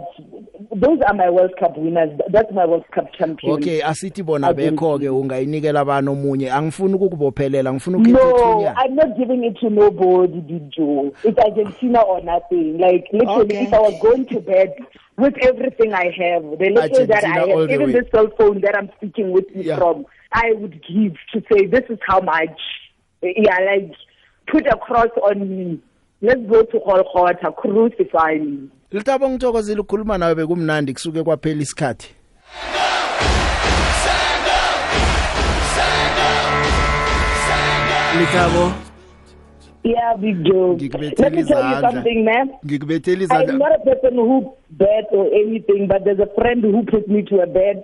those 0.73 0.99
are 1.05 1.13
my 1.13 1.29
World 1.29 1.51
Cup 1.59 1.77
winners. 1.77 2.17
That's 2.31 2.51
my 2.53 2.65
World 2.65 2.85
Cup 2.95 3.11
champion. 3.13 3.53
okay 3.53 3.81
asithi 3.81 4.23
bona 4.23 4.47
Argentina. 4.47 4.71
bekho 4.71 4.99
ke 4.99 5.09
ungayinikela 5.09 5.79
abantu 5.81 6.11
omunye 6.11 6.51
angifuni 6.51 6.93
ukukubophelela 6.93 7.73
ngifuna 7.73 7.97
ukhetha 7.97 8.19
No, 8.23 8.73
I'm 8.77 8.95
not 8.95 9.17
giving 9.17 9.43
it 9.43 9.57
to 9.59 9.69
nobody, 9.69 10.39
Big 10.39 10.71
Joe. 10.71 11.11
It's 11.23 11.37
Argentina 11.37 11.99
or 12.01 12.21
nothing. 12.23 12.77
Like 12.77 13.05
literally, 13.11 13.57
Okay. 13.57 13.63
if 13.67 13.73
I 13.73 13.79
was 13.79 13.99
going 14.01 14.25
to 14.27 14.39
bed 14.39 14.73
with 15.17 15.35
everything 15.41 15.93
I 15.93 16.05
have, 16.17 16.43
the 16.57 16.69
little 16.69 17.05
that 17.07 17.23
I 17.25 17.39
Argentina 17.41 17.61
have, 17.61 17.71
even 17.71 17.87
way. 17.87 17.99
the 17.99 18.07
cell 18.15 18.27
phone 18.37 18.61
that 18.61 18.77
I'm 18.77 18.89
speaking 18.97 19.31
with 19.31 19.45
you 19.53 19.63
Yeah. 19.63 19.77
from, 19.77 20.05
I 20.31 20.53
would 20.55 20.81
give 20.87 21.15
to 21.33 21.43
say 21.51 21.65
this 21.65 21.83
is 21.89 21.99
how 22.07 22.21
much. 22.21 22.57
Yeah, 23.21 23.57
like 23.59 23.91
put 24.47 24.65
a 24.67 24.77
cross 24.77 25.09
on 25.21 25.41
me. 25.49 25.79
Let's 26.21 26.41
go 26.49 26.63
to 26.63 26.79
Golgotha, 26.79 27.51
crucify 27.51 28.33
me. 28.39 28.69
Lithabo 28.91 29.29
ngithokozile 29.29 29.79
ukukhuluma 29.81 30.17
nawe 30.17 30.35
bekumnandi 30.35 30.93
kusuke 30.93 31.23
kwaphela 31.23 31.61
isikhathi 31.61 32.09
Lithabo 38.19 38.73
Yeah, 39.83 40.13
Big 40.19 40.43
Joe. 40.43 40.75
Ngikubethela 40.75 41.29
Let 41.29 41.33
me 41.33 41.43
tell 41.43 41.63
you 41.63 41.75
izandla. 41.77 41.91
something, 41.91 42.25
man. 42.25 42.49
ngikubethela 42.65 43.15
I'm 43.15 43.21
izandla 43.21 43.57
not 43.57 43.71
a 43.79 43.79
person 43.85 44.15
who 44.15 44.53
bet 44.71 45.05
or 45.11 45.25
anything, 45.33 45.87
but 45.87 46.03
there's 46.03 46.19
a 46.19 46.27
friend 46.35 46.63
who 46.63 46.83
put 46.83 47.07
me 47.07 47.21
to 47.23 47.39
a 47.41 47.47
bed, 47.47 47.81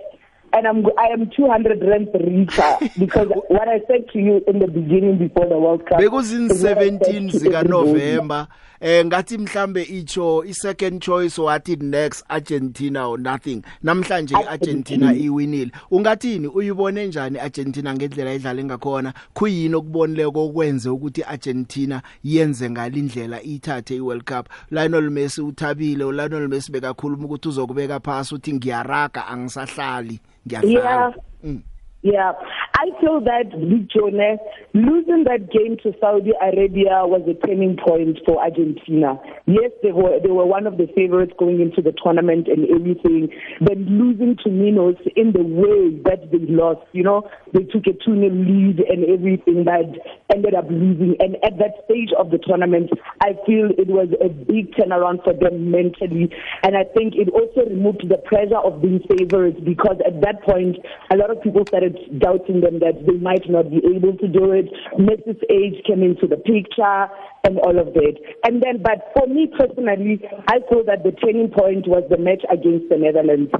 and 0.52 0.66
I'm 0.66 0.86
I 0.98 1.08
am 1.08 1.30
200 1.30 1.82
rand 1.82 2.08
richer 2.14 2.76
because 2.98 3.28
what 3.48 3.68
I 3.68 3.80
said 3.86 4.08
to 4.12 4.18
you 4.18 4.44
in 4.46 4.58
the 4.58 4.68
beginning 4.68 5.18
before 5.18 5.46
the 5.46 5.58
World 5.58 5.86
Cup. 5.86 5.98
bekuzin 6.00 6.50
is 6.50 6.62
what 6.62 6.78
I 6.78 6.88
said 6.88 7.00
17 7.04 7.28
to 7.30 7.38
zika 7.38 7.54
everybody. 7.54 7.68
November. 7.68 8.48
Eh 8.80 9.04
ngathi 9.04 9.38
mhlambe 9.38 9.82
icho 9.82 10.44
i 10.44 10.52
second 10.52 11.02
choice 11.02 11.38
wathi 11.38 11.76
next 11.76 12.24
Argentina 12.28 13.08
or 13.08 13.18
nothing. 13.18 13.62
Namhlanje 13.82 14.34
iArgentina 14.34 15.14
iwinile. 15.14 15.70
Ungathini? 15.90 16.48
Uyibone 16.48 17.06
njani 17.06 17.38
Argentina 17.38 17.94
ngendlela 17.94 18.34
idlala 18.34 18.64
ngakhona? 18.64 19.14
Kuyini 19.34 19.74
okubonileko 19.74 20.44
okwenze 20.44 20.88
ukuthi 20.90 21.22
Argentina 21.22 22.02
yenze 22.24 22.70
ngalindlela 22.70 23.42
ithathe 23.42 23.96
iWorld 23.96 24.24
Cup? 24.24 24.48
Lionel 24.70 25.10
Messi 25.10 25.40
uthabile 25.40 26.04
uLionel 26.04 26.48
Messi 26.48 26.72
bekakhuluma 26.72 27.24
ukuthi 27.24 27.48
uzokubeka 27.48 28.00
phasi 28.00 28.34
uthi 28.34 28.52
ngiyaraga 28.52 29.26
angisahlali. 29.26 30.20
Yeah. 30.46 30.62
ngiyadlala 30.64 31.14
Mm. 31.44 31.62
Yeah, 32.02 32.32
I 32.78 32.90
feel 33.00 33.20
that 33.20 33.50
Big 33.50 33.88
Jonas 33.90 34.40
losing 34.74 35.24
that 35.24 35.50
game 35.50 35.76
to 35.82 35.92
Saudi 36.00 36.32
Arabia 36.40 37.06
was 37.06 37.22
a 37.28 37.34
turning 37.46 37.76
point 37.76 38.18
for 38.24 38.42
Argentina. 38.42 39.20
Yes, 39.46 39.70
they 39.82 39.92
were 39.92 40.18
they 40.22 40.30
were 40.30 40.46
one 40.46 40.66
of 40.66 40.76
the 40.76 40.86
favorites 40.94 41.32
going 41.38 41.60
into 41.60 41.82
the 41.82 41.94
tournament 42.02 42.48
and 42.48 42.68
everything. 42.68 43.28
But 43.60 43.78
losing 43.78 44.36
to 44.44 44.50
Minos 44.50 44.96
in 45.16 45.32
the 45.32 45.42
way 45.42 45.96
that 46.04 46.30
they 46.30 46.44
lost, 46.50 46.86
you 46.92 47.02
know, 47.02 47.28
they 47.52 47.64
took 47.64 47.86
a 47.86 47.92
2 47.92 47.98
0 48.04 48.28
lead 48.30 48.80
and 48.80 49.04
everything, 49.06 49.64
but 49.64 49.88
ended 50.34 50.54
up 50.54 50.66
losing. 50.70 51.16
And 51.20 51.36
at 51.44 51.58
that 51.58 51.84
stage 51.84 52.10
of 52.18 52.30
the 52.30 52.38
tournament, 52.38 52.90
I 53.22 53.34
feel 53.46 53.70
it 53.76 53.88
was 53.88 54.08
a 54.20 54.28
big 54.28 54.74
turnaround 54.74 55.24
for 55.24 55.32
them 55.32 55.70
mentally. 55.70 56.32
And 56.62 56.76
I 56.76 56.84
think 56.96 57.14
it 57.14 57.28
also 57.30 57.68
removed 57.68 58.08
the 58.08 58.18
pressure 58.18 58.58
of 58.58 58.82
being 58.82 59.00
favorites 59.08 59.60
because 59.64 59.96
at 60.06 60.20
that 60.22 60.42
point, 60.42 60.76
a 61.10 61.16
lot 61.16 61.30
of 61.30 61.42
people 61.42 61.64
started 61.66 61.96
doubting 62.18 62.60
them 62.60 62.80
that 62.80 63.06
they 63.06 63.18
might 63.18 63.48
not 63.48 63.70
be 63.70 63.80
able 63.94 64.16
to 64.18 64.28
do 64.28 64.52
it. 64.52 64.65
Messi's 64.98 65.42
age 65.50 65.84
came 65.86 66.02
into 66.02 66.26
the 66.26 66.36
picture 66.36 67.08
and 67.44 67.58
all 67.58 67.78
of 67.78 67.94
that. 67.94 68.14
And 68.44 68.62
then, 68.62 68.82
but 68.82 69.12
for 69.16 69.26
me 69.26 69.50
personally, 69.58 70.20
I 70.48 70.58
feel 70.68 70.84
that 70.84 71.04
the 71.04 71.12
turning 71.12 71.50
point 71.50 71.86
was 71.86 72.04
the 72.10 72.18
match 72.18 72.42
against 72.50 72.88
the 72.88 72.98
Netherlands. 72.98 73.52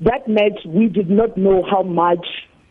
That 0.00 0.26
match, 0.28 0.58
we 0.66 0.88
did 0.88 1.10
not 1.10 1.36
know 1.36 1.62
how 1.68 1.82
much 1.82 2.26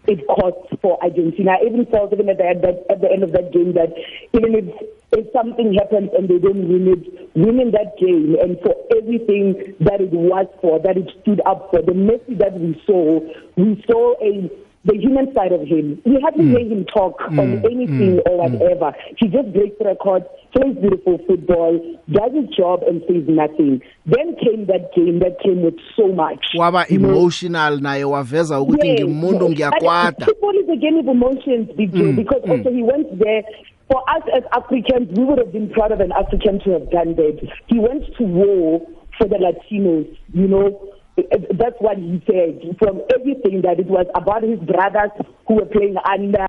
it 0.07 0.19
cost 0.27 0.67
for 0.81 1.01
Argentina. 1.01 1.55
I 1.59 1.65
even 1.65 1.85
felt 1.87 2.11
even 2.11 2.29
at 2.29 2.37
the, 2.37 2.47
at 2.47 2.61
the, 2.61 2.71
at 2.91 3.01
the 3.01 3.09
end 3.11 3.23
of 3.23 3.31
that 3.31 3.53
game 3.53 3.73
that 3.73 3.95
even 4.35 4.55
if, 4.55 4.67
if 5.13 5.31
something 5.31 5.73
happens 5.79 6.11
and 6.17 6.27
they 6.27 6.39
don't 6.39 6.67
win 6.67 6.91
it, 6.91 7.31
winning 7.35 7.71
that 7.71 7.95
game 7.95 8.35
and 8.41 8.59
for 8.59 8.75
everything 8.99 9.75
that 9.79 10.01
it 10.01 10.11
was 10.11 10.47
for, 10.59 10.79
that 10.83 10.97
it 10.97 11.07
stood 11.21 11.39
up 11.45 11.71
for, 11.71 11.81
the 11.81 11.95
Messi 11.95 12.37
that 12.39 12.59
we 12.59 12.75
saw, 12.85 13.19
we 13.55 13.79
saw 13.87 14.13
a 14.19 14.51
the 14.85 14.95
human 14.99 15.33
side 15.33 15.51
of 15.53 15.61
him. 15.61 16.01
We 16.05 16.19
hardly 16.21 16.45
hear 16.47 16.59
him 16.59 16.85
talk 16.85 17.15
on 17.29 17.63
anything 17.65 18.19
or 18.25 18.49
whatever. 18.49 18.93
He 19.17 19.27
just 19.27 19.53
breaks 19.53 19.77
records, 19.79 20.25
plays 20.55 20.75
beautiful 20.75 21.19
football, 21.25 21.79
does 22.11 22.31
his 22.33 22.49
job 22.55 22.83
and 22.83 23.01
says 23.07 23.23
nothing. 23.27 23.81
Then 24.05 24.35
came 24.43 24.65
that 24.67 24.91
game 24.95 25.19
that 25.19 25.39
came 25.41 25.61
with 25.63 25.75
so 25.95 26.07
much. 26.11 26.43
waba 26.57 26.85
emotional 26.89 27.79
naye 27.81 28.03
waveza 28.03 28.59
ukuthi 28.61 28.93
ngimuntu 28.93 29.49
ngiyakwata 29.49 30.25
Football 30.25 30.55
is 30.55 30.69
a 30.69 30.75
game 30.75 30.97
of 30.99 31.07
emotions, 31.07 31.69
Big 31.77 31.93
Joe, 31.93 32.11
because 32.11 32.41
also 32.49 32.69
he 32.71 32.83
went 32.83 33.19
there. 33.19 33.43
For 33.91 34.01
us 34.15 34.23
as 34.35 34.43
Africans, 34.51 35.09
we 35.17 35.23
would 35.23 35.37
have 35.39 35.51
been 35.53 35.69
proud 35.69 35.91
of 35.91 35.99
an 35.99 36.11
African 36.11 36.59
to 36.61 36.71
have 36.71 36.89
done 36.89 37.15
that. 37.15 37.39
He 37.67 37.79
went 37.79 38.03
to 38.17 38.23
war 38.23 38.81
for 39.17 39.27
the 39.27 39.35
Latinos, 39.35 40.07
you 40.33 40.47
know. 40.47 40.92
That's 41.15 41.79
what 41.79 41.97
he 41.97 42.23
said. 42.25 42.75
From 42.79 43.01
everything 43.13 43.61
that 43.61 43.79
it 43.79 43.87
was 43.87 44.07
about 44.15 44.43
his 44.43 44.59
brothers 44.59 45.11
who 45.47 45.55
were 45.55 45.65
playing 45.65 45.97
under 46.03 46.47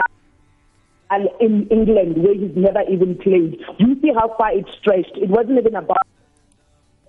and 1.10 1.28
in 1.40 1.68
England 1.68 2.16
where 2.22 2.34
he's 2.34 2.56
never 2.56 2.82
even 2.90 3.16
played. 3.18 3.60
You 3.78 4.00
see 4.00 4.12
how 4.14 4.34
far 4.38 4.52
it 4.52 4.66
stretched. 4.80 5.16
It 5.16 5.28
wasn't 5.28 5.58
even 5.58 5.74
about 5.74 5.98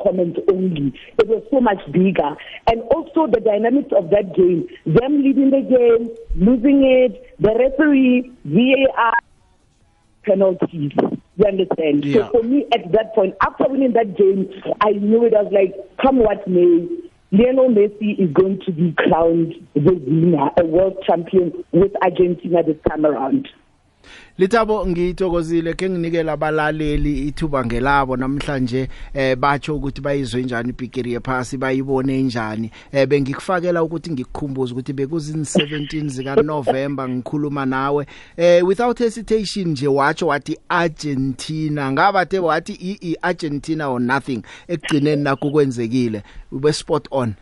comment 0.03 0.38
only. 0.51 0.93
It 1.17 1.27
was 1.27 1.43
so 1.50 1.62
much 1.62 1.79
bigger. 1.91 2.35
And 2.67 2.81
also 2.93 3.27
the 3.27 3.39
dynamics 3.39 3.91
of 3.95 4.09
that 4.09 4.35
game, 4.35 4.67
them 4.85 5.24
leading 5.24 5.50
the 5.50 5.62
game, 5.62 6.15
losing 6.35 6.83
it, 6.83 7.35
the 7.39 7.55
referee, 7.57 8.31
VAR, 8.43 9.13
penalties. 10.24 10.91
You 11.38 11.45
understand? 11.47 12.05
Yeah. 12.05 12.27
So 12.27 12.41
for 12.41 12.43
me, 12.43 12.65
at 12.74 12.91
that 12.91 13.15
point, 13.15 13.35
after 13.41 13.65
winning 13.67 13.93
that 13.93 14.17
game, 14.17 14.50
I 14.81 14.91
knew 14.91 15.25
it. 15.25 15.33
I 15.33 15.43
was 15.43 15.53
like, 15.53 15.74
come 16.01 16.17
what 16.17 16.47
may, 16.47 16.88
Lionel 17.32 17.70
Messi 17.70 18.20
is 18.20 18.32
going 18.32 18.62
to 18.65 18.72
be 18.72 18.94
crowned 18.98 19.55
the 19.74 19.94
winner, 19.94 20.51
a 20.60 20.65
world 20.65 21.03
champion 21.05 21.51
with 21.72 21.91
Argentina 22.01 22.63
this 22.63 22.77
time 22.88 23.05
around. 23.05 23.48
Lithabo 24.38 24.88
ngithokozile 24.88 25.74
ke 25.74 25.89
nginikela 25.89 26.33
abalaleli 26.33 27.27
ithuba 27.27 27.65
ngelabo. 27.65 28.17
Namhlanje 28.17 28.89
eh 29.13 29.35
batsho 29.35 29.75
ukuthi 29.75 30.01
bayizwe 30.01 30.43
njani 30.43 30.69
ibigiri 30.69 31.13
yephasi 31.13 31.57
bayibone 31.57 32.21
njani. 32.21 32.71
Eh 32.91 33.07
bengikufakela 33.07 33.83
ukuthi 33.83 34.12
ngikukhumbuze 34.12 34.74
ukuthi 34.74 34.93
bekuzini 34.93 35.43
17 35.43 36.09
zika 36.09 36.35
November 36.35 37.09
ngikhuluma 37.09 37.65
nawe. 37.65 38.05
Eh 38.38 38.67
without 38.67 39.00
hesitation 39.00 39.67
nje 39.67 39.88
watsho 39.88 40.27
wathi 40.27 40.57
Argentina. 40.69 41.91
Ngabathe 41.91 42.39
wathi 42.39 42.74
i 43.01 43.15
Argentina 43.21 43.88
or 43.89 44.00
nothing 44.01 44.41
ekugcineni 44.67 45.24
nakho 45.24 45.51
kwenzekile. 45.51 46.24
Ube 46.51 46.74
spot 46.74 47.07
on. 47.12 47.33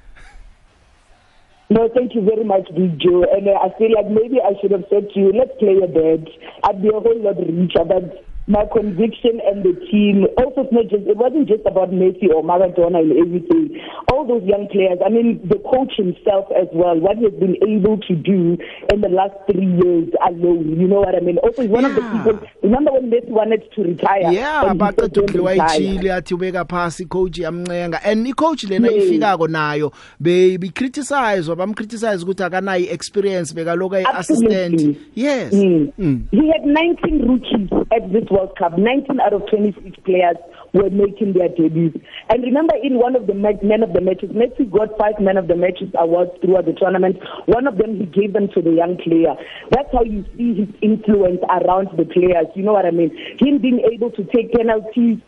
No, 1.73 1.89
thank 1.89 2.13
you 2.13 2.21
very 2.21 2.43
much, 2.43 2.69
Big 2.75 2.99
Joe. 2.99 3.25
And 3.33 3.47
uh, 3.47 3.57
I 3.57 3.75
feel 3.79 3.89
like 3.95 4.05
maybe 4.05 4.37
I 4.37 4.53
should 4.61 4.69
have 4.69 4.85
said 4.91 5.09
to 5.09 5.19
you, 5.19 5.33
let's 5.33 5.57
play 5.57 5.81
a 5.81 5.87
bet. 5.89 6.29
I'd 6.69 6.83
be 6.83 6.89
a 6.89 7.01
whole 7.01 7.17
lot 7.17 7.41
richer, 7.41 7.81
but 7.81 8.21
my 8.47 8.65
conviction 8.73 9.39
and 9.45 9.63
the 9.63 9.73
team. 9.91 10.27
Also 10.37 10.67
it's 10.67 10.73
not 10.73 10.87
just 10.89 11.07
it 11.07 11.17
wasn't 11.17 11.47
just 11.47 11.65
about 11.65 11.91
Messi 11.91 12.27
or 12.33 12.43
Maradona 12.43 12.99
and 12.99 13.11
everything. 13.15 13.79
All 14.11 14.27
those 14.27 14.43
young 14.43 14.67
players 14.67 14.99
I 15.05 15.09
mean 15.09 15.39
the 15.47 15.59
coach 15.59 15.93
himself 15.95 16.47
as 16.51 16.67
well 16.73 16.99
what 16.99 17.17
he 17.17 17.23
has 17.23 17.33
been 17.33 17.55
able 17.63 17.97
to 17.99 18.15
do 18.15 18.57
in 18.91 19.01
the 19.01 19.09
last 19.09 19.35
3 19.51 19.63
years 19.63 20.09
alone 20.27 20.79
you 20.79 20.87
know 20.87 20.99
what 20.99 21.15
I 21.15 21.19
mean? 21.19 21.37
Also 21.39 21.61
he's 21.63 21.71
one 21.71 21.83
yeah. 21.83 21.89
of 21.89 21.95
the 21.95 22.01
people 22.01 22.49
remember 22.61 22.91
when 22.91 23.09
Messi 23.09 23.29
wanted 23.29 23.63
to 23.75 23.83
retire. 23.83 24.31
Yeah 24.31 24.73
baqeda 24.73 25.21
ukudliwa 25.21 25.55
ichili 25.55 26.11
athi 26.11 26.33
ubeka 26.33 26.65
phasi 26.65 27.05
coach 27.05 27.39
yamncenga. 27.39 27.99
And 28.03 28.27
i 28.27 28.33
coach 28.33 28.63
lena 28.63 28.91
ifikako 28.91 29.47
nayo 29.47 29.91
be 30.19 30.57
criticize 30.73 31.49
wabam 31.49 31.73
criticize 31.73 32.23
ukuthi 32.23 32.43
akanayi 32.43 32.87
experience 32.89 33.53
bekaloku 33.53 33.95
ay 33.95 34.05
assistant 34.13 34.97
yes. 35.15 35.53
Mm. 35.53 35.91
Mm. 35.97 36.27
he 36.31 36.51
had 36.51 36.65
19 36.65 37.27
rookies 37.27 37.69
at 37.91 38.11
this 38.11 38.32
World 38.33 38.57
Cup, 38.57 38.77
19 38.77 39.21
out 39.21 39.33
of 39.33 39.45
26 39.49 39.77
players 40.03 40.37
were 40.73 40.89
making 40.89 41.37
their 41.37 41.49
debuts. 41.53 42.01
And 42.33 42.41
remember, 42.41 42.73
in 42.81 42.97
one 42.97 43.15
of 43.15 43.27
the 43.27 43.37
men 43.37 43.83
of 43.85 43.93
the 43.93 44.01
matches, 44.01 44.33
Messi 44.33 44.65
got 44.65 44.97
five 44.97 45.21
men 45.21 45.37
of 45.37 45.47
the 45.47 45.55
matches 45.55 45.93
awards 45.93 46.31
throughout 46.41 46.65
the 46.65 46.73
tournament. 46.73 47.17
One 47.45 47.67
of 47.67 47.77
them 47.77 48.01
he 48.01 48.05
gave 48.09 48.33
them 48.33 48.49
to 48.57 48.61
the 48.61 48.73
young 48.73 48.97
player. 48.97 49.37
That's 49.69 49.93
how 49.93 50.01
you 50.01 50.25
see 50.35 50.65
his 50.65 50.69
influence 50.81 51.45
around 51.45 51.93
the 51.93 52.09
players. 52.09 52.49
You 52.55 52.63
know 52.63 52.73
what 52.73 52.89
I 52.89 52.91
mean? 52.91 53.13
Him 53.37 53.61
being 53.61 53.85
able 53.93 54.09
to 54.17 54.23
take 54.33 54.51
penalties 54.51 55.21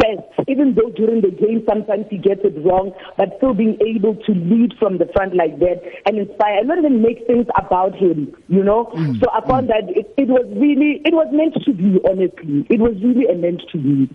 first, 0.00 0.48
even 0.48 0.74
though 0.74 0.90
during 0.90 1.20
the 1.20 1.30
game 1.30 1.64
sometimes 1.68 2.06
he 2.10 2.18
gets 2.18 2.40
it 2.44 2.54
wrong, 2.64 2.92
but 3.16 3.34
still 3.38 3.54
being 3.54 3.78
able 3.86 4.14
to 4.14 4.32
lead 4.32 4.74
from 4.78 4.98
the 4.98 5.06
front 5.14 5.34
like 5.34 5.58
that 5.58 5.82
and 6.06 6.18
inspire 6.18 6.58
and 6.58 6.68
not 6.68 6.78
even 6.78 7.02
make 7.02 7.26
things 7.26 7.46
about 7.56 7.94
him, 7.94 8.34
you 8.48 8.62
know. 8.62 8.86
Mm. 8.94 9.20
So 9.20 9.26
I 9.32 9.46
found 9.46 9.68
mm. 9.68 9.72
that 9.72 9.96
it, 9.96 10.12
it 10.16 10.28
was 10.28 10.46
really, 10.56 11.02
it 11.04 11.14
was 11.14 11.28
meant 11.32 11.54
to 11.64 11.72
be, 11.72 12.00
honestly. 12.08 12.66
It 12.68 12.80
was 12.80 12.94
really 13.02 13.26
a 13.26 13.34
meant 13.34 13.62
to 13.72 13.78
be. 13.78 14.08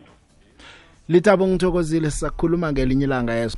Lithabo 1.09 1.47
ngithokozile 1.47 2.11
sisakhuluma 2.11 2.71
ngelinye 2.71 3.03
ilanga 3.03 3.33
yeso. 3.33 3.57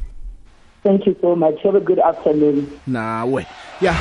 Thank 0.83 1.05
you 1.05 1.15
so 1.21 1.35
much. 1.35 1.61
Have 1.63 1.75
a 1.75 1.79
good 1.79 1.99
afternoon. 1.99 2.67
Nawe. 2.87 3.45
Yeah. 3.81 3.97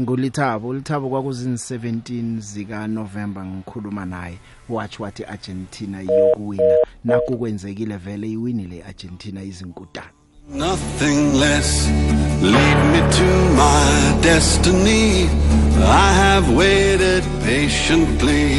Ngulithabo 0.00 0.74
lithabo 0.74 1.08
kwakuzini 1.08 1.56
17 1.56 2.40
zika 2.40 2.86
November 2.88 3.44
ngikhuluma 3.44 4.04
naye 4.06 4.38
watch 4.68 5.00
wathi 5.00 5.24
Argentina 5.24 6.02
iyokuwina 6.02 6.74
nakukwenzekile 7.04 7.96
vele 7.96 8.30
iwinile 8.30 8.82
Argentina 8.82 9.42
izinkutana 9.42 10.10
Nothing 10.50 11.34
less 11.34 11.86
lead 12.40 12.78
me 12.92 13.00
to 13.18 13.54
my 13.54 14.18
destiny. 14.22 15.28
I 15.84 16.12
have 16.12 16.56
waited 16.56 17.22
patiently. 17.44 18.56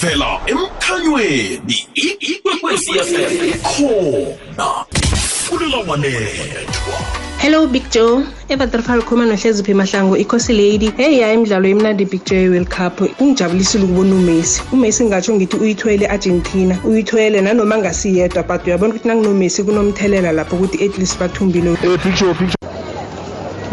Vela 0.00 0.40
emkhanyweni 0.46 1.86
ikwekwezi 1.94 2.92
FM 2.92 3.52
khona 3.62 4.84
fulela 5.20 5.76
wanethwa 5.76 7.19
Hello 7.40 7.66
Big 7.66 7.90
Joe. 7.90 8.22
Evaterfal 8.50 9.00
khoma 9.00 9.24
nohlezi 9.24 9.62
phi 9.64 9.72
mahlango 9.72 10.16
ikhosi 10.16 10.52
lady. 10.52 10.90
Hey 10.96 11.20
ya 11.20 11.32
imidlalo 11.32 11.68
emnandi 11.68 12.04
Big 12.04 12.24
Joe 12.26 12.48
World 12.50 12.68
Cup. 12.68 12.98
Kungijabulisile 13.16 13.84
ukubona 13.84 14.14
uMessi. 14.14 14.62
uMessi 14.72 15.04
ngatsho 15.04 15.34
ngithi 15.34 15.56
uyithwele 15.56 16.06
Argentina. 16.06 16.78
Uyithwele 16.84 17.40
nanoma 17.40 17.78
ngasiyedwa 17.78 18.42
but 18.42 18.66
uyabona 18.66 18.94
ukuthi 18.94 19.08
nanginomessi 19.08 19.62
kunomthelela 19.62 20.32
lapho 20.32 20.56
ukuthi 20.56 20.84
at 20.84 20.98
least 20.98 21.18
bathumbile. 21.18 21.76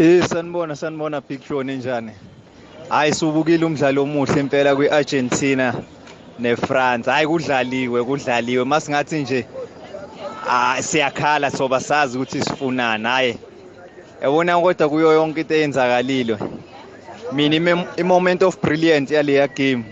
Eh 0.00 0.24
sanibona 0.28 0.76
sanibona 0.76 1.20
Big 1.20 1.40
Joe 1.48 1.64
ninjani? 1.64 2.12
Hayi 2.88 3.14
subukile 3.14 3.64
umdlalo 3.64 4.02
omuhle 4.02 4.40
impela 4.40 4.76
kwiArgentina 4.76 5.74
neFrance. 6.38 7.10
Hayi 7.10 7.26
kudlaliwe 7.26 8.04
kudlaliwe. 8.04 8.64
Masingathi 8.64 9.18
nje 9.18 9.46
ah 10.48 10.82
siyakhala 10.82 11.50
soba 11.50 11.80
sazi 11.80 12.16
ukuthi 12.16 12.42
sifunana 12.42 13.08
hayi 13.08 13.36
yabona 14.22 14.60
kodwa 14.60 14.88
kuyo 14.88 15.12
yonke 15.12 15.40
into 15.40 15.54
eyenzakalile. 15.54 16.36
Mina 17.32 17.86
i-moment 17.96 18.42
of 18.42 18.60
brilliant 18.60 19.10
yaleya 19.10 19.48
game 19.48 19.84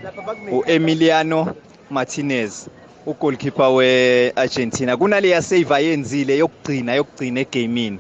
u-emiliano 0.51 1.55
martinez 1.91 2.69
ugoalkeeper 3.07 3.69
we-argentina. 3.75 4.97
Kunaleya 4.97 5.43
save 5.43 5.71
ayenzile 5.75 6.39
yokugcina 6.39 6.95
yokugcina 6.95 7.41
egamini. 7.41 7.99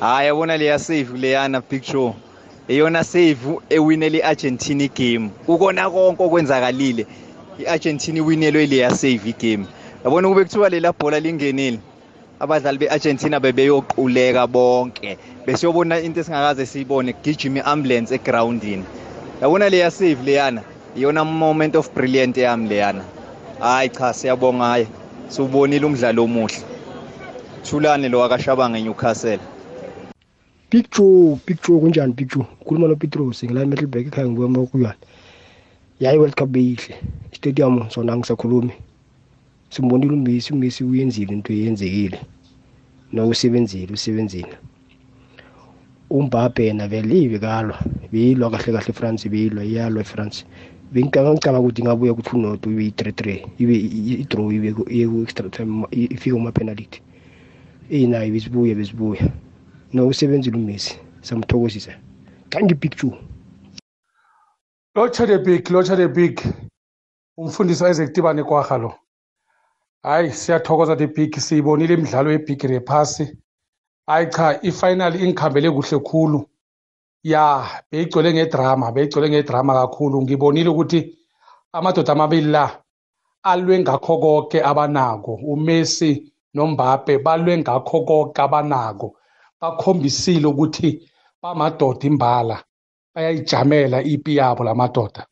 Hhayi 0.00 0.26
yabona 0.26 0.56
leya 0.56 0.78
save 0.78 1.18
leyana 1.18 1.60
picture 1.60 2.14
eyona 2.68 3.04
save 3.04 3.58
ewinele 3.70 4.18
i-argentina 4.18 4.84
igame. 4.84 5.30
Kukona 5.46 5.90
konke 5.90 6.22
okwenzakalile 6.22 7.06
i-argentina 7.58 8.18
iwinelwe 8.18 8.66
leya 8.66 8.90
save 8.90 9.28
igame. 9.28 9.66
Yabona 10.04 10.28
kube 10.28 10.44
kuthiwa 10.44 10.68
lela 10.68 10.92
bhola 10.92 11.20
lingenile. 11.20 11.78
Abadlali 12.40 12.78
be-argentina 12.78 13.40
bebeyoquleka 13.40 14.46
bonke. 14.46 15.18
Besiyobona 15.46 16.00
into 16.00 16.20
esingakaze 16.20 16.66
siyibone 16.66 17.12
kugijima 17.12 17.60
i-ambulance 17.60 18.14
egrawundini. 18.14 18.84
Yabona 19.42 19.68
leya 19.68 19.90
save 19.90 20.22
leyana? 20.24 20.62
Iyona 20.96 21.24
moment 21.24 21.76
of 21.76 21.94
brilliant 21.94 22.36
yami 22.36 22.68
leyana. 22.68 23.04
Hayi 23.60 23.88
cha 23.88 24.12
siyabonga 24.12 24.64
hayi. 24.64 24.86
Siwubonile 25.28 25.86
umdlalo 25.86 26.24
omuhle. 26.24 26.64
Thulane 27.62 28.08
lo 28.08 28.18
wakashabanga 28.20 28.78
eNewcastle 28.78 29.38
Big 30.70 30.86
Joe 30.90 31.38
Big 31.46 31.58
Joe 31.62 31.80
kunjani 31.80 32.12
Big 32.12 32.28
Joe 32.28 32.46
ukhuluma 32.60 32.88
no 32.88 32.96
Petros 32.96 33.44
ngila 33.44 33.66
Middleburg 33.66 34.06
ekhaya 34.06 34.28
ngibuya 34.28 34.66
kuyona 34.66 34.94
yayi 36.00 36.18
World 36.18 36.34
Cup 36.34 36.48
beyihle 36.48 36.94
stadium 37.32 37.90
sona 37.90 38.16
ngisakhulumi. 38.16 38.72
Simbonile 39.70 40.12
uMessi 40.12 40.52
uMessi 40.52 40.84
uyenzile 40.84 41.32
into 41.32 41.52
eyenzekile. 41.52 42.18
No 43.12 43.28
usebenzile 43.28 44.58
uMbappe 46.10 46.64
yena 46.64 46.88
vele 46.88 47.22
ibekalwa 47.22 47.78
beyilwa 48.12 48.50
kahle 48.50 48.72
kahle 48.72 48.92
France 48.92 49.28
beyilwa 49.28 49.64
iyalwa 49.64 50.00
eFrance. 50.00 50.44
Bengicabanga 50.92 51.60
ukuthi 51.60 51.82
ngabuya 51.82 52.14
kuthi 52.14 52.36
unot 52.36 52.66
ibe 52.66 52.86
i-3-3 52.86 53.46
ibe 53.58 53.74
i-draw 54.22 54.52
ibe 54.52 54.72
ku-extra 54.72 55.48
time 55.50 55.86
ifike 55.90 56.34
kuma-penalty. 56.34 57.00
Eyinayo 57.90 58.32
besibuya 58.32 58.74
besibuya. 58.74 59.30
No 59.92 60.08
usebenzile 60.08 60.56
uMessi 60.56 60.98
samthokozisa 61.22 61.92
kanti 62.50 62.74
big 62.74 62.96
two. 62.96 63.14
Lotsha 64.96 65.26
the 65.26 65.38
big 65.38 65.64
lotsha 65.70 65.96
the 65.96 66.08
big. 66.08 66.40
Umfundisi 67.38 67.84
Isaac 67.84 68.12
Tibane 68.12 68.42
kwaga 68.42 68.78
lo. 68.78 68.94
Hayi 70.02 70.30
siyathokoza 70.32 70.96
the 70.96 71.06
big 71.06 71.32
siyibonile 71.38 71.94
imidlalo 71.94 72.32
yebhigiri 72.32 72.74
yephasi 72.74 73.36
hayi 74.06 74.30
cha 74.30 74.62
ifinal 74.62 75.14
ingikhambele 75.14 75.70
kuhle 75.70 75.98
khulu. 75.98 76.46
Ya 77.22 77.66
beyigcwele 77.90 78.32
ngedrama 78.32 78.92
beyigcwele 78.92 79.28
ngedrama 79.30 79.74
kakhulu. 79.74 80.22
Ngibonile 80.22 80.68
ukuthi 80.68 81.18
amadoda 81.72 82.12
amabili 82.12 82.50
la 82.50 82.82
alwe 83.42 83.78
ngakho 83.78 84.18
konke 84.18 84.62
abanako. 84.62 85.32
uMessi 85.34 86.32
noMbappe 86.54 87.18
balwe 87.18 87.58
ngakho 87.58 88.00
konke 88.04 88.42
abanako. 88.42 89.16
Bakhombisile 89.60 90.46
ukuthi 90.46 91.10
bamadoda 91.42 92.06
imbala 92.06 92.64
bayayijamela 93.14 94.02
ipi 94.02 94.36
yabo 94.36 94.64
lamadoda 94.64 95.26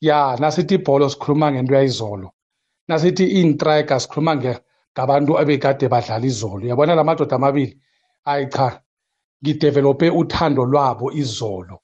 ya 0.00 0.36
nasithi 0.40 0.74
ibholo 0.74 1.08
sikhuluma 1.10 1.52
ngento 1.52 1.74
yayizolo 1.74 2.32
nasithi 2.88 3.24
iintrika 3.24 4.00
sikhuluma 4.00 4.36
ngabantu 4.92 5.38
abekade 5.38 5.88
badlala 5.88 6.26
izolo. 6.26 6.66
Yabona 6.66 6.94
la 6.94 7.04
madoda 7.04 7.36
amabili? 7.36 7.78
Hayi 8.24 8.46
cha 8.46 8.82
ngidevelope 9.42 10.10
uthando 10.10 10.64
lwabo 10.64 11.12
izolo. 11.12 11.80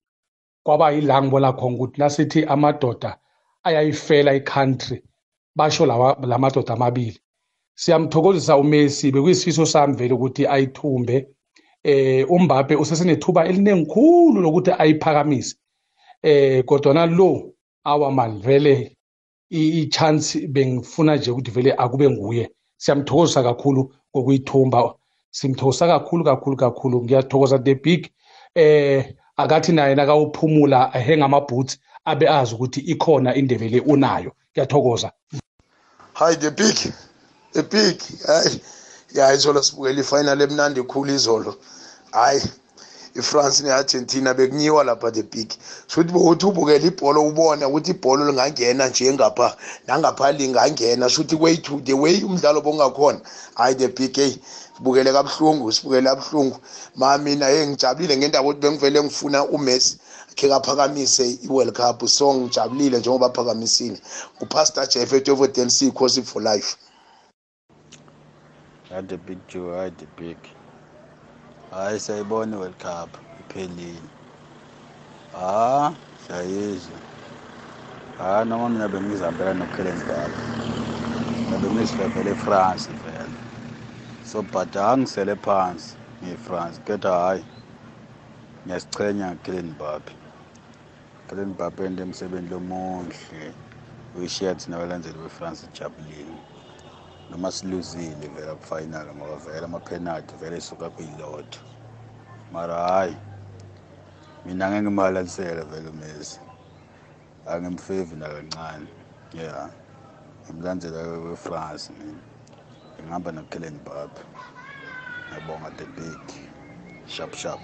Kwaba 0.63 0.91
yila 0.91 1.23
ngibona 1.23 1.53
khona 1.53 1.77
ukuthi 1.77 2.01
nasithi 2.01 2.45
amadoda 2.45 3.19
ayayifela 3.65 4.35
i-country 4.35 5.03
basho 5.57 5.87
la 5.87 6.39
madoda 6.39 6.75
amabili. 6.75 7.21
Siyamthokozisa 7.75 8.57
uMessi 8.57 9.13
bekuyisifiso 9.13 9.67
sami 9.67 9.97
vele 9.97 10.15
ukuthi 10.15 10.47
ayithumbe. 10.47 11.29
Eh 11.85 12.31
uMbappe 12.31 12.77
usesenethuba 12.77 13.47
elinengikhulu 13.47 14.41
lokuthi 14.41 14.71
ayiphakamise. 14.79 15.57
Eh 16.23 16.65
kodwa 16.65 16.95
nalo 16.95 17.55
awa 17.85 18.11
man 18.13 18.41
vele 18.41 18.98
i-chance 19.51 20.47
bengifuna 20.49 21.17
nje 21.17 21.31
ukuthi 21.31 21.51
vele 21.51 21.75
akube 21.79 22.11
nguye. 22.11 22.51
Siyamthokozisa 22.77 23.43
kakhulu 23.43 23.95
ngokuyithumba. 24.17 24.95
Simthokoza 25.31 25.87
kakhulu 25.87 26.25
kakhulu 26.25 26.57
kakhulu. 26.57 27.05
Ngiyathokoza 27.05 27.59
the 27.59 27.75
big 27.75 28.11
eh 28.55 29.15
akathi 29.37 29.73
naye 29.73 29.95
nakawuphumula 29.95 30.93
ahenga 30.95 31.25
amabhoots 31.25 31.79
abe 32.05 32.29
azi 32.29 32.55
ukuthi 32.55 32.81
ikhona 32.81 33.35
indebe 33.35 33.69
le 33.69 33.81
unayo. 33.81 34.33
Ngiyathokoza. 34.53 35.13
Hayi 36.15 36.37
the 36.37 36.51
big 36.51 36.77
the 37.53 37.63
big 37.63 38.01
hayi 38.27 38.61
ya 39.15 39.33
izolo 39.33 39.63
sibukela 39.63 40.01
ifinal 40.01 40.41
emnandi 40.41 40.83
khulu 40.83 41.13
izolo. 41.15 41.57
Hayi. 42.13 42.43
iFrance 43.19 43.63
neArgentina 43.63 44.35
bekunyiwa 44.35 44.85
lapha 44.85 45.11
the 45.11 45.23
big. 45.23 45.53
Futhi 45.89 46.13
bokuthi 46.13 46.47
ubukela 46.47 46.87
ibhola 46.87 47.21
ubona 47.21 47.69
ukuthi 47.69 47.91
ibhola 47.91 48.25
lingangena 48.27 48.89
nje 48.89 49.13
ngapha 49.13 49.57
nangapha 49.87 50.33
lingangena. 50.33 51.09
Futhi 51.09 51.37
way 51.37 51.57
to 51.57 51.81
the 51.81 51.93
way 51.93 52.23
umdlalo 52.23 52.61
bongakhona 52.61 53.21
hayi 53.55 53.75
the 53.75 53.89
big 53.89 54.17
hey 54.17 54.37
sibukele 54.77 55.13
kabuhlungu 55.13 55.73
sibukele 55.73 56.09
kabuhlungu. 56.09 56.57
Ma 56.97 57.19
mina 57.19 57.47
hey 57.47 57.67
ngijabulile 57.67 58.17
ngendaba 58.17 58.49
ukuthi 58.49 58.61
bengivele 58.61 59.03
ngifuna 59.03 59.45
uMessi 59.45 59.99
khe 60.37 60.49
kaphakamise 60.49 61.39
i-World 61.43 61.75
Cup. 61.75 62.09
So 62.09 62.35
ngijabulile 62.35 62.99
njengoba 62.99 63.27
aphakamisile. 63.27 64.01
Ngupastor 64.37 64.89
Jeff 64.89 65.13
Etovoden 65.13 65.69
C 65.69 65.91
Khosi 65.91 66.23
for 66.23 66.43
life. 66.43 66.77
Hayi 68.91 69.07
the 69.09 69.17
big 69.17 69.39
Joe 69.49 69.77
hayi 69.77 69.93
the 69.99 70.07
big. 70.17 70.58
Hayi 71.71 72.01
siyayibona 72.01 72.57
i-world 72.57 72.79
cup 72.79 73.19
iphelile. 73.41 74.11
Ha 75.33 75.97
siyayizwa. 76.27 77.01
Ha 78.19 78.45
noma 78.45 78.69
mina 78.71 78.89
bengizihambela 78.89 79.55
no-kellen 79.55 80.05
baba 80.07 80.45
mina 81.47 81.59
bengizihambele 81.59 82.31
efrance 82.31 82.93
vele. 82.93 83.35
So 84.23 84.43
but 84.43 84.73
angisele 84.77 85.37
phansi 85.37 85.97
ngiyi-france 86.23 86.81
keda 86.87 87.11
hhayi 87.11 87.45
ngiyasichenya 88.67 89.27
ngakellen 89.33 89.75
babe 89.79 90.13
kellen 91.29 91.55
babe 91.55 91.87
ente 91.87 92.03
emsebenzi 92.03 92.51
lomuhle 92.51 93.55
uyishiya 94.15 94.55
thina 94.55 94.77
abalandeli 94.77 95.19
befrance 95.19 95.67
ijabulile 95.67 96.45
noma 97.31 97.53
siluzile 97.53 98.29
vele 98.29 98.55
kufinal 98.55 99.07
ngoba 99.17 99.37
vele 99.37 99.65
ama-penalty 99.65 100.37
vele 100.37 100.57
isuka 100.59 100.91
kuyilodwa 100.91 101.61
mara 102.53 102.75
hhayi 102.75 103.17
mina 104.45 104.71
ngeke 104.71 104.83
ngimalanisele 104.83 105.63
vele 105.65 105.89
umesi 105.89 106.41
angimfevi 107.47 108.17
nakancane 108.17 108.89
ya 109.35 109.71
ngimlandzela 110.45 111.01
wefrance 111.03 111.93
mina. 111.93 112.23
Ngihamba 113.03 113.33
nokellen 113.33 113.79
bab 113.85 114.11
ngiyabonga 115.29 115.71
the 115.77 115.87
big 115.87 116.21
sharp 117.07 117.35
sharp 117.35 117.61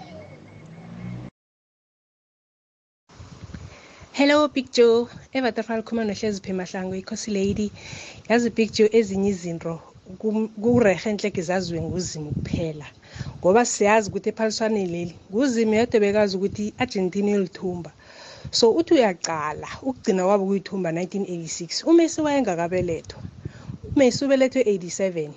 hello 4.14 4.46
big 4.46 4.70
joe. 4.70 5.08
Evaterfal 5.34 5.82
khuluma 5.82 6.04
nohlezi 6.06 6.40
phemahlango 6.40 6.94
ikhosi 6.94 7.30
lady. 7.34 7.72
Yazi 8.28 8.50
big 8.54 8.70
joe 8.72 8.88
ezinye 8.92 9.28
izinto 9.30 9.80
kurehe 10.62 11.08
enhleke 11.10 11.42
zaziwe 11.42 11.80
nguzimu 11.80 12.30
kuphela. 12.32 12.86
Ngoba 13.40 13.64
siyazi 13.64 14.10
ukuthi 14.10 14.28
ephaliswaneni 14.28 14.92
leli 14.94 15.14
nguzimu 15.30 15.74
yedwa 15.74 16.00
bekazi 16.00 16.36
ukuthi 16.36 16.62
i-argentina 16.68 17.30
yolithumba 17.30 17.90
so 18.50 18.70
uthi 18.70 18.94
uyacala 18.94 19.68
ukugcina 19.82 20.22
kwabo 20.24 20.46
kuyithumba 20.46 20.92
1986 20.92 21.84
umesi 21.90 22.20
wayengakabelethwa. 22.20 23.22
Umesi 23.96 24.24
ubelethwe 24.24 24.62
87 24.62 25.30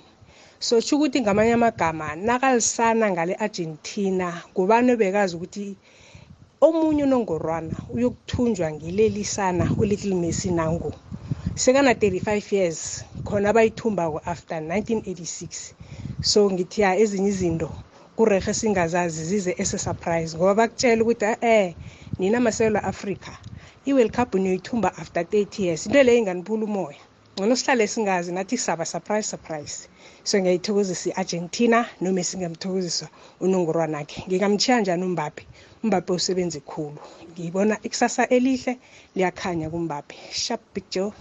so 0.60 0.80
tsho 0.80 0.96
ukuthi 0.96 1.20
ngamanye 1.20 1.52
amagama 1.52 2.16
nakalisana 2.16 3.10
ngale 3.10 3.34
argentina 3.34 4.42
ngubani 4.52 4.92
obekazi 4.92 5.36
ukuthi 5.36 5.76
omunye 6.66 7.02
unongorwana 7.04 7.74
uyokuthunjwa 7.94 8.72
ngileli 8.72 9.24
sana 9.24 9.64
ulittle 9.80 10.14
messi 10.14 10.50
nangu. 10.50 10.92
Sekana-35 11.62 12.54
years 12.54 13.04
khona 13.24 13.52
bayithumbako 13.52 14.18
after 14.24 14.58
1986 14.60 15.72
so 16.20 16.50
ngithi 16.50 16.80
ya 16.80 16.96
ezinye 17.02 17.28
izinto 17.28 17.70
kurehe 18.16 18.52
singazazi 18.54 19.24
zize 19.24 19.54
ese-surprise 19.62 20.36
ngoba 20.36 20.54
bakutshela 20.54 21.02
ukuthi 21.02 21.26
eh 21.40 21.74
nina 22.18 22.40
masewula 22.40 22.84
africa 22.84 23.32
i-world 23.88 24.12
cup 24.16 24.34
niyoyithumba 24.34 24.88
after 24.96 25.22
30 25.22 25.62
years. 25.62 25.86
Into 25.86 26.02
leyo 26.02 26.18
inganiphula 26.18 26.64
umoya. 26.64 26.98
Ngcono 27.36 27.56
sihlale 27.56 27.86
singazi 27.86 28.32
nathi 28.32 28.56
saba 28.58 28.84
surprise 28.84 29.28
surprise. 29.30 29.88
So 30.28 30.36
ngiyayithokozisa 30.38 31.08
i-argentina 31.10 31.78
noma 32.00 32.20
esingamthokozisa 32.20 33.06
unongorwana 33.40 33.98
akhe 33.98 34.20
ngingamtshiya 34.28 34.80
njani 34.80 35.04
umbaphe 35.04 35.44
umbaphe 35.82 36.12
usebenze 36.12 36.60
khulu. 36.60 37.00
Ngiyibona 37.32 37.74
ikusasa 37.86 38.28
elihle 38.28 38.72
liyakhanya 39.16 39.70
kumbaphe 39.70 40.16
sharp 40.32 40.60
big 40.74 40.84
joe. 40.90 41.12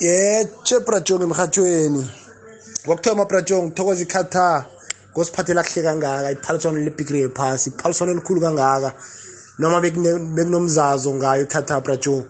Yetshe 0.00 0.80
brajo 0.86 1.18
ngemhathweni 1.18 2.02
kokuthoma 2.86 3.24
brajo 3.28 3.62
ngithokoza 3.62 4.02
iqatar 4.02 4.64
ngosiphathela 5.12 5.62
kuhle 5.62 5.82
kangaka. 5.86 6.32
Iphaliswano 6.32 6.78
lebhigiri 6.86 7.20
yephasi 7.20 7.70
iphaliswano 7.70 8.12
elikhulu 8.12 8.40
kangaka. 8.40 8.90
Noma 9.58 9.80
bekunomzazo 9.80 11.10
ngayo 11.14 11.42
iqatar 11.44 11.82
brajo 11.84 12.24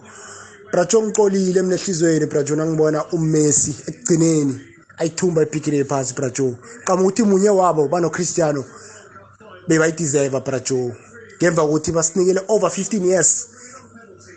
brajo 0.75 1.01
ngicolile 1.01 1.61
mina 1.61 1.75
ehliziyweni 1.75 2.25
brajo 2.25 2.55
nangibona 2.55 2.99
umessi 3.15 3.71
ekugcineni 3.89 4.53
ayithumba 4.99 5.43
ibhigiri 5.43 5.77
yephasi 5.77 6.13
brajo 6.13 6.47
qama 6.85 7.01
ukuthi 7.01 7.23
munye 7.23 7.49
wabo 7.49 7.87
banocristiano 7.87 8.61
bebayideserva 9.67 10.39
brajo 10.47 10.79
ngemva 11.37 11.61
kokuthi 11.63 11.91
basinikele 11.97 12.41
over 12.53 12.69
15 12.69 13.05
years 13.11 13.31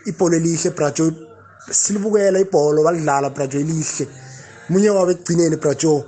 ibholo 0.09 0.35
elihle 0.39 0.69
brajo 0.77 1.05
silibukela 1.71 2.39
ibholo 2.39 2.83
balidlala 2.83 3.29
brajo 3.29 3.59
elihle. 3.59 4.07
Munye 4.69 4.89
wabo 4.89 5.11
ekugcineni 5.11 5.55
brajo 5.63 6.05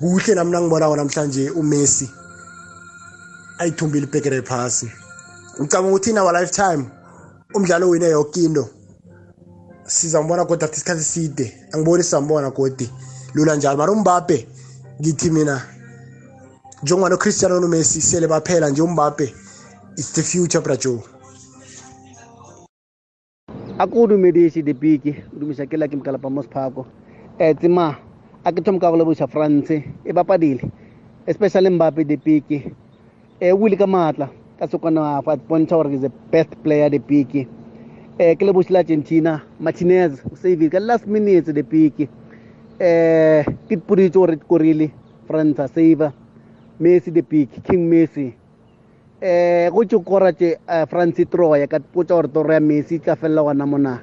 kuhle 0.00 0.34
nami 0.34 0.50
nangibonako 0.52 0.96
namhlanje 0.96 1.50
umessi 1.50 2.06
ayithumbile 3.58 4.06
ibhekere 4.06 4.42
phasi 4.42 4.86
ngicabanga 5.58 5.90
ukuthi 5.90 6.10
in 6.10 6.18
our 6.18 6.32
lifetime 6.32 6.82
umdlalo 7.54 7.88
wine 7.88 8.08
yoke 8.08 8.40
into. 8.44 8.83
Sizambona 9.86 10.44
kodwa 10.44 10.64
after 10.68 10.76
isikhathi 10.76 11.00
eside 11.00 11.52
angiboni 11.72 12.02
sizambona 12.02 12.50
godi 12.50 12.90
lula 13.34 13.56
njalo. 13.56 13.78
Mara 13.78 13.92
umbabhe 13.92 14.46
ngithi 15.00 15.30
mina 15.30 15.62
njengoba 16.82 17.08
nocristiano 17.08 17.60
nomessi 17.60 18.00
sele 18.00 18.26
baphela 18.26 18.70
nje 18.70 18.82
umbabhe 18.82 19.34
it's 19.96 20.12
the 20.12 20.22
future 20.22 20.60
brajo 20.60 21.02
a 23.78 23.86
ko 23.86 24.06
dumedise 24.06 24.62
dipeke 24.62 25.24
o 25.32 25.38
dumisa 25.38 25.66
ke 25.66 25.76
la 25.76 25.88
ke 25.88 25.96
mkalapa 25.96 26.30
mo 26.30 26.42
sephako 26.42 26.86
um 27.40 27.54
tsema 27.54 27.96
a 28.44 28.52
ke 28.52 28.60
thomo 28.62 28.78
ka 28.78 28.90
go 28.90 28.96
lebosa 28.96 29.26
france 29.26 29.82
e 30.04 30.12
bapadile 30.12 30.62
especially 31.26 31.70
mbape 31.70 32.04
dipeke 32.04 32.70
um 33.40 33.62
o 33.62 33.66
ile 33.66 33.76
ka 33.76 33.86
maatla 33.86 34.28
ka 34.58 34.68
sekwana 34.68 35.22
fa 35.22 35.36
bontsha 35.36 35.76
gore 35.76 35.90
ke 35.90 35.98
the 35.98 36.12
best 36.30 36.52
player 36.62 36.90
dipeke 36.90 37.48
um 38.18 38.36
ke 38.36 38.44
lebosile 38.44 38.78
argentina 38.78 39.42
martinez 39.60 40.22
o 40.32 40.36
savile 40.36 40.70
ka 40.70 40.78
last 40.78 41.06
minutes 41.06 41.52
dipeke 41.52 42.08
um 42.80 43.42
ke 43.68 43.76
dipoditse 43.76 44.14
gore 44.14 44.36
korile 44.48 44.90
france 45.26 45.58
a 45.58 45.68
saver 45.68 46.12
messi 46.80 47.10
dipeke 47.10 47.62
king 47.62 47.88
messi. 47.88 48.34
Eh 49.20 49.70
go 49.70 49.84
tse 49.84 49.98
kora 50.04 50.32
tse 50.32 50.58
france 50.90 51.24
troya 51.24 51.66
ka 51.66 51.78
potsa 51.80 52.14
gore 52.14 52.28
toro 52.28 52.52
ya 52.52 52.60
messi 52.60 52.98
tla 52.98 53.16
felela 53.16 53.42
gona 53.42 53.66
mona. 53.66 54.00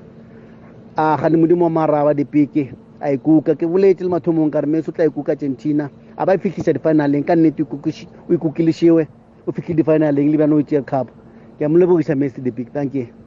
A 0.98 1.18
gane 1.18 1.38
modimo 1.38 1.66
wa 1.66 1.70
maraba 1.70 2.14
dipeke 2.14 2.74
a 3.00 3.12
ikuka 3.14 3.56
ke 3.56 3.68
boletse 3.68 4.04
le 4.04 4.10
mathomong 4.10 4.52
ka 4.52 4.62
re 4.62 4.68
messi 4.68 4.90
o 4.90 4.94
tla 4.94 5.06
ikuka 5.06 5.32
argentina. 5.32 5.90
A 6.18 6.26
ba 6.26 6.34
e 6.34 6.38
fitlhisa 6.38 6.74
di-finaleng 6.74 7.26
ka 7.26 7.36
nnete 7.36 7.64
o 7.64 8.34
ikukileshiwe 8.34 9.08
o 9.48 9.52
fitlhile 9.52 9.84
di-finaleng 9.84 10.32
le 10.32 10.38
bjana 10.38 10.56
o 10.56 10.62
tšea 10.62 10.82
cup. 10.84 11.08
Ke 11.60 11.66
a 11.66 11.70
mo 11.70 11.78
lebogisa 11.78 12.16
messi 12.16 12.42
dipeke 12.42 12.72
thank 12.74 12.96
you. 12.96 13.21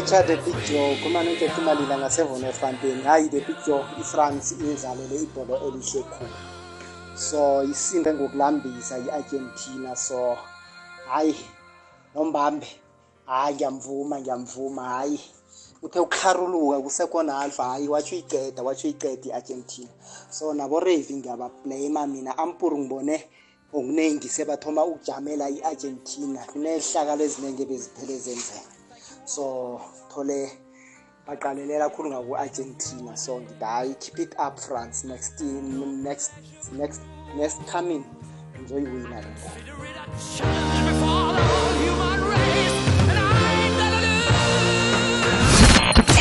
Lecture 0.00 0.22
the 0.22 0.36
big 0.36 0.64
joe 0.64 0.96
khuluma 0.96 1.22
notete 1.22 1.60
malila 1.60 1.98
ngasevona 1.98 2.48
eframpeni 2.48 3.02
hayi 3.02 3.28
the 3.28 3.40
big 3.40 3.56
joe 3.66 3.84
ifrance 4.00 4.54
idlalele 4.54 5.22
ibholo 5.22 5.56
elihle 5.66 6.02
khulu 6.02 6.30
so 7.14 7.62
isinde 7.64 8.14
ngokulambisa 8.14 8.98
i-argentina 8.98 9.96
so 9.96 10.38
hayi 11.08 11.36
nombambe. 12.14 12.66
Hayi 13.26 13.54
ngiyamvuma 13.54 14.20
ngiyamvuma 14.20 14.84
hayi. 14.84 15.20
Uthe 15.82 16.00
ukukharuluka 16.00 16.80
kusekhona 16.80 17.38
alpha 17.38 17.64
hayi 17.64 17.88
watsho 17.88 18.14
uyiceda 18.14 18.62
watsho 18.62 18.88
uyiceda 18.88 19.28
i-argentina. 19.28 19.88
So 20.30 20.54
nabo 20.54 20.80
ravi 20.80 21.14
ngiyabablama 21.14 22.06
mina. 22.06 22.38
Ampuru 22.38 22.78
ngibone 22.78 23.24
ngokuningi 23.70 24.28
sebathoma 24.28 24.84
ukujamela 24.84 25.50
i-argentina. 25.50 26.40
Kunehlakalo 26.52 27.24
eziningi 27.24 27.62
ebeziphele 27.62 28.18
zenzeka 28.18 28.79
so 29.24 29.80
thole 30.08 30.50
baqalelela 31.26 31.88
kakhulu 31.88 32.10
ngaku-argentina. 32.10 33.16
So 33.16 33.40
ngithi 33.40 33.64
hayi 33.64 33.94
keep 34.00 34.18
it 34.18 34.34
up 34.38 34.58
france. 34.58 35.04
Next 35.04 35.40
next 35.40 36.32
next 36.72 37.00
next 37.36 37.58
coming 37.66 38.04
ngizoyiwina 38.58 39.20
le 39.20 39.30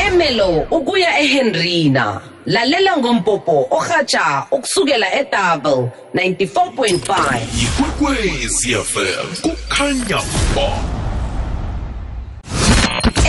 Emelo 0.07 0.67
ukuya 0.71 1.19
eHenrina. 1.19 2.21
Lalela 2.45 2.97
ngompopo 2.97 3.67
ohatsha 3.71 4.45
ukusukela 4.51 5.13
eDouble 5.13 5.91
94.5 6.15 7.41
ikwekwezi 7.63 8.75
fm 8.75 9.35
kukhanya 9.41 10.21
ba 10.55 10.98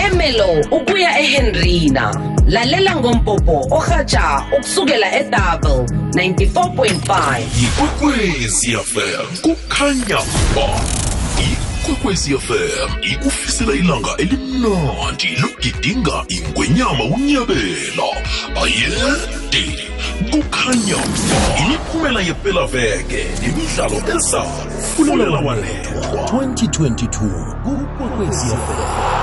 Emelo 0.06 0.60
ukuya 0.70 1.20
eHenrina. 1.20 2.14
Lalela 2.46 2.96
ngompopo 2.96 3.66
ohatsha 3.70 4.42
ukusukela 4.56 5.14
eDouble 5.20 5.84
94.5 6.10 7.40
ikwekwezi 7.62 8.76
fm 8.76 9.36
kukhanya 9.42 10.18
ba 10.54 10.80
ikwekwezi 11.82 12.38
fm 12.38 12.90
ikufisela 13.12 13.72
ilanga 13.72 14.10
elimnandi 14.18 15.28
logidinga 15.42 16.24
ingwenyama 16.28 17.04
unyabela. 17.04 18.08
Ayede 18.64 19.88
kukhanya 20.30 20.96
ba 20.96 21.58
imiphumela 21.64 22.20
yepelaveke 22.20 23.24
nemidlalo 23.42 24.16
ezayo. 24.16 24.50
Fulela 24.96 25.38
wanethwa. 25.38 26.22
2022 26.22 27.54
kukwekwezi 27.62 28.46
FM 28.46 29.19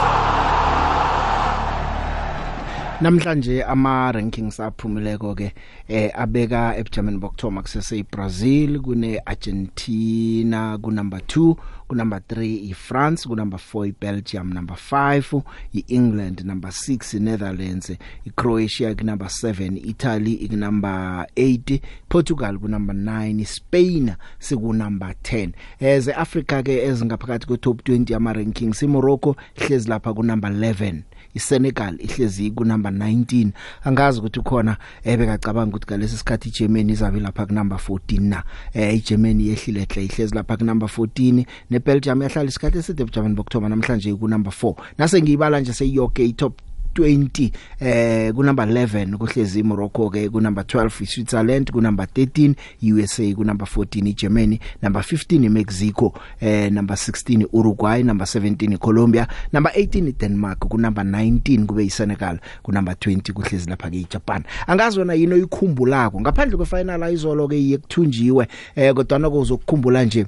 namhlanje 3.01 3.63
ama 3.63 4.11
rankings 4.11 4.59
aphumileko 4.59 5.35
ke 5.35 5.53
eh 5.87 6.11
abeka 6.15 6.77
ebujameni 6.77 7.17
bokuthoma 7.17 7.61
kusese 7.61 7.99
iBrazil 7.99 8.79
kune 8.81 9.21
Argentina 9.25 10.77
ku 10.81 10.91
number 10.91 11.19
2 11.19 11.55
ku 11.87 11.95
number 11.95 12.19
3 12.19 12.71
iFrance 12.71 13.27
ku 13.27 13.35
number 13.35 13.59
4 13.59 13.87
iBelgium 13.93 14.53
number 14.53 14.75
5 14.75 15.41
iEngland 15.73 16.41
number 16.43 16.71
6 16.71 17.13
iNetherlands 17.17 17.93
iCroatia 18.25 18.95
ku 18.95 19.05
number 19.05 19.27
7 19.27 19.77
Italy 19.77 20.47
ku 20.49 20.55
number 20.55 21.27
8 21.35 21.79
Portugal 22.09 22.57
ku 22.57 22.67
number 22.67 22.95
9 22.95 23.45
Spain 23.45 24.15
siku 24.39 24.73
number 24.73 25.13
10 25.23 25.53
eze 25.79 26.13
Africa 26.13 26.63
ke 26.65 26.81
ezingaphakathi 26.81 27.45
kwe 27.45 27.57
top 27.57 27.81
20 27.85 28.15
ama 28.15 28.33
rankings 28.33 28.81
iMorocco 28.81 29.35
hlezi 29.55 29.89
lapha 29.89 30.13
ku 30.13 30.23
number 30.23 30.49
11 30.51 31.01
iSenegal 31.37 31.95
ihlezi 32.01 32.51
ku 32.51 32.65
number 32.65 32.91
19 32.91 33.51
angazi 33.83 34.19
ukuthi 34.19 34.39
ukhona 34.39 34.77
ebekacabanga 35.03 35.69
ukuthi 35.69 35.87
galesi 35.87 36.17
sikhathi 36.17 36.49
iGermany 36.49 36.91
izabe 36.91 37.19
lapha 37.19 37.45
ku 37.45 37.53
number 37.53 37.77
14 37.77 38.21
na. 38.21 38.43
Eh 38.73 38.95
iGermany 38.97 39.47
yehlile 39.47 39.87
hle 39.89 40.05
ihlezi 40.05 40.35
lapha 40.35 40.57
ku 40.57 40.65
number 40.65 40.89
14 40.89 41.45
neBelgium 41.71 42.21
yahlala 42.21 42.49
isikhathi 42.49 42.77
eside 42.77 43.01
ebujameni 43.01 43.35
bokthoma 43.35 43.69
namhlanje 43.69 44.13
ku 44.13 44.27
number 44.27 44.53
4 44.53 44.75
nase 44.97 45.21
ngiyibala 45.21 45.59
nje 45.59 45.73
seyiyonke 45.73 46.25
itop 46.25 46.66
20 46.97 47.51
eh 47.79 48.33
ku 48.33 48.43
number 48.43 48.65
11 48.65 49.17
kuhlezi 49.17 49.63
Morocco 49.63 50.09
ke 50.09 50.29
ku 50.29 50.41
number 50.41 50.63
12 50.63 51.03
iSwitzerland 51.03 51.71
ku 51.71 51.81
number 51.81 52.05
13 52.05 52.55
USA 52.93 53.33
ku 53.35 53.43
number 53.43 53.67
14 53.67 54.07
iGermany 54.07 54.59
number 54.81 55.01
15 55.01 55.45
iMexico 55.45 56.13
eh 56.41 56.71
number 56.71 56.97
16 56.97 57.45
Uruguay 57.53 58.03
number 58.03 58.25
17 58.27 58.77
Colombia 58.77 59.27
number 59.53 59.71
18 59.75 60.07
iDenmark 60.07 60.59
ku 60.59 60.77
number 60.77 61.03
19 61.03 61.65
kube 61.65 61.85
iSenegal 61.85 62.39
ku 62.63 62.71
number 62.71 62.93
20 62.93 63.33
kuhlezi 63.33 63.69
lapha 63.69 63.89
ke 63.89 63.97
iJapan 63.97 64.43
angazi 64.67 64.99
wena 64.99 65.13
yini 65.13 65.33
oyikhumbulako? 65.33 66.21
Ngaphandle 66.21 66.57
kwefinal 66.57 67.03
ayizolo 67.03 67.47
ke 67.47 67.69
yekuthunjiwe 67.69 68.47
eh 68.75 68.93
kodwa 68.93 69.19
noko 69.19 69.39
uzokukhumbula 69.39 70.03
nje 70.03 70.25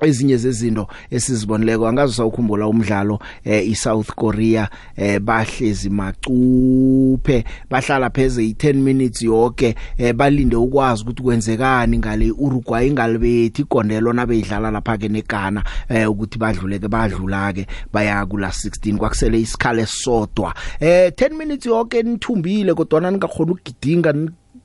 ezinye 0.00 0.36
zezinto 0.36 0.88
esizibonileko. 1.10 1.88
Angazi 1.88 2.14
sawukhumbula 2.14 2.66
umdlalo 2.66 3.18
eh, 3.44 3.68
iSouth 3.68 4.14
Korea 4.14 4.68
eh, 4.96 5.20
bahlezi 5.20 5.90
macuphe 5.90 7.44
bahlala 7.70 8.10
pheze 8.10 8.42
i10 8.42 8.74
minutes 8.74 9.22
yonke 9.22 9.74
eh, 9.98 10.14
balinde 10.14 10.56
ukwazi 10.56 11.02
ukuthi 11.02 11.22
kwenzekani 11.22 11.98
ngale 11.98 12.30
Uruguay 12.30 12.90
ngalibethi 12.90 13.62
igondelo 13.62 14.12
nabeyidlala 14.12 14.70
lapha 14.70 14.98
ke 14.98 15.08
neGhana 15.08 15.64
eh, 15.88 16.10
ukuthi 16.10 16.38
badluleke 16.38 16.88
badlula 16.88 17.52
ke 17.52 17.66
baya 17.92 18.26
kula 18.26 18.48
16 18.48 18.96
kwakusele 18.96 19.40
isikhale 19.40 19.86
sodwa 19.86 20.54
eh 20.80 21.12
10 21.12 21.38
minutes 21.38 21.66
yonke 21.66 22.02
nithumbile 22.02 22.74
kodwa 22.74 23.00
ningakhona 23.00 23.52
ukugidinga 23.52 24.12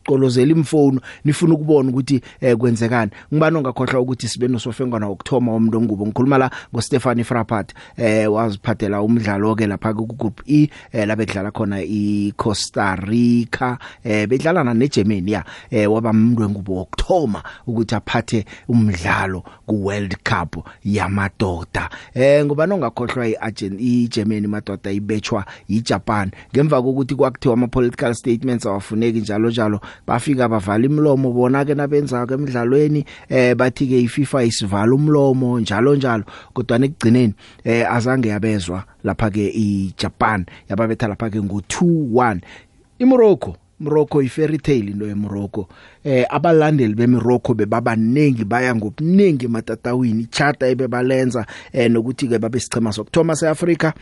qolozela 0.10 0.52
imfoni 0.52 1.00
nifuna 1.26 1.54
ukubona 1.54 1.90
ukuthi 1.90 2.22
eh, 2.42 2.58
kwenzekani. 2.58 3.12
Ngibani 3.34 3.58
ongakhohlwa 3.58 4.02
ukuthi 4.02 4.28
sibe 4.28 4.48
nosofengwana 4.48 5.08
okthoma 5.08 5.56
umuntu 5.56 5.78
ongubo? 5.78 6.06
Ngikhuluma 6.06 6.38
la 6.38 6.52
ngo 6.74 6.82
Stephanie 6.82 7.24
Frappart 7.24 7.74
eh 7.98 8.32
waziphathela 8.32 9.02
umdlalo 9.02 9.56
ke 9.56 9.68
lapha 9.68 9.94
ku 9.94 10.06
group 10.06 10.42
E 10.48 10.70
eh, 10.92 11.08
la 11.08 11.16
bedlala 11.16 11.52
khona 11.52 11.82
i 11.82 12.34
Costa 12.36 12.96
Rica. 12.96 13.78
Eh 14.04 14.28
bedlala 14.28 14.64
na 14.64 14.74
neGermany 14.74 15.32
ya. 15.32 15.44
Eh 15.72 15.92
waba 15.92 16.10
umuntu 16.10 16.42
wengubo 16.42 16.82
okthoma 16.82 17.44
ukuthi 17.68 17.96
aphathe 17.96 18.46
umdlalo 18.68 19.44
ku 19.68 19.86
World 19.86 20.18
Cup 20.24 20.66
yamadoda. 20.84 21.90
Eh 22.14 22.46
ngubani 22.46 22.74
ongakhohlwa 22.74 23.28
iArgentina 23.28 23.82
iGermany 23.82 24.48
madoda 24.48 24.92
ibetshwa 24.92 25.46
yiJapan? 25.68 26.32
Ngemva 26.54 26.82
kokuthi 26.82 27.16
kwakuthiwa 27.16 27.54
ama 27.54 27.68
political 27.68 28.14
statements 28.14 28.66
awafuneki 28.66 29.20
njalo 29.20 29.50
njalo 29.50 29.82
bafika 30.08 30.50
bavala 30.50 30.86
imlomo 30.86 31.32
bona 31.32 31.66
ke 31.66 31.76
nabenza 31.76 32.26
ke 32.26 32.34
emidlalweni 32.34 33.06
eh 33.30 33.56
bathi 33.56 33.88
ke 33.88 34.02
iFIFA 34.02 34.44
isivala 34.44 34.96
umlomo 34.96 35.60
njalo 35.60 35.96
njalo. 35.96 36.24
Kodwa 36.54 36.78
nekugcineni 36.78 37.34
eh 37.64 37.86
azange 37.92 38.30
yabezwa 38.30 38.84
lapha 39.04 39.30
ke 39.30 39.48
iJapan 39.50 40.46
yababetha 40.70 41.08
lapha 41.08 41.30
ke 41.30 41.42
ngo 41.42 41.62
2-1 41.68 42.40
iMorocco 43.00 43.56
Morocco 43.80 44.22
ifairy 44.22 44.58
tale 44.58 44.92
into 44.92 45.06
eMorocco 45.06 45.68
eh 46.04 46.26
abalandeli 46.30 46.96
beMorocco 46.96 47.54
bebabaningi 47.54 48.44
baya 48.44 48.76
ngobuningi 48.76 49.48
matatawini 49.48 50.26
charter 50.26 50.70
ebebalenza 50.70 51.46
eh 51.72 51.92
nokuthi 51.92 52.28
ke 52.28 52.40
babe 52.40 52.60
sichema 52.60 52.92
sokthoma 52.92 53.36
seAfrica 53.36 53.94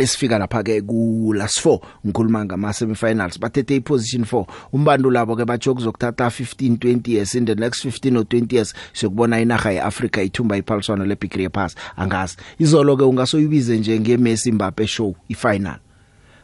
esifika 0.00 0.38
lapha 0.38 0.62
ke 0.62 0.80
ku 0.82 1.32
last 1.36 1.64
4 1.66 1.78
ngikhuluma 2.06 2.44
ngama 2.44 2.72
semifinals 2.72 3.40
bathethe 3.40 3.76
iposition 3.76 4.22
4 4.24 4.44
umbantu 4.72 5.10
labo 5.10 5.36
ke 5.36 5.44
bathi 5.44 5.70
ukuzokuthatha 5.70 6.26
15 6.26 6.76
20 6.76 7.10
years. 7.10 7.34
In 7.34 7.44
the 7.44 7.54
next 7.54 7.84
15 7.84 8.16
or 8.16 8.24
20 8.24 8.54
years 8.54 8.74
sokubona 8.92 9.40
inaga 9.40 9.70
yeAfrica 9.70 10.22
ithumba 10.22 10.56
iphaliswano 10.56 11.04
leBig 11.04 11.50
Pass. 11.52 11.74
Angazi. 11.96 12.36
Izolo 12.58 12.96
ke 12.96 13.04
ungasoyibize 13.04 13.78
nje 13.78 14.00
ngeMessi 14.00 14.52
Mbappe 14.52 14.86
show 14.86 15.14
ifinal. 15.28 15.78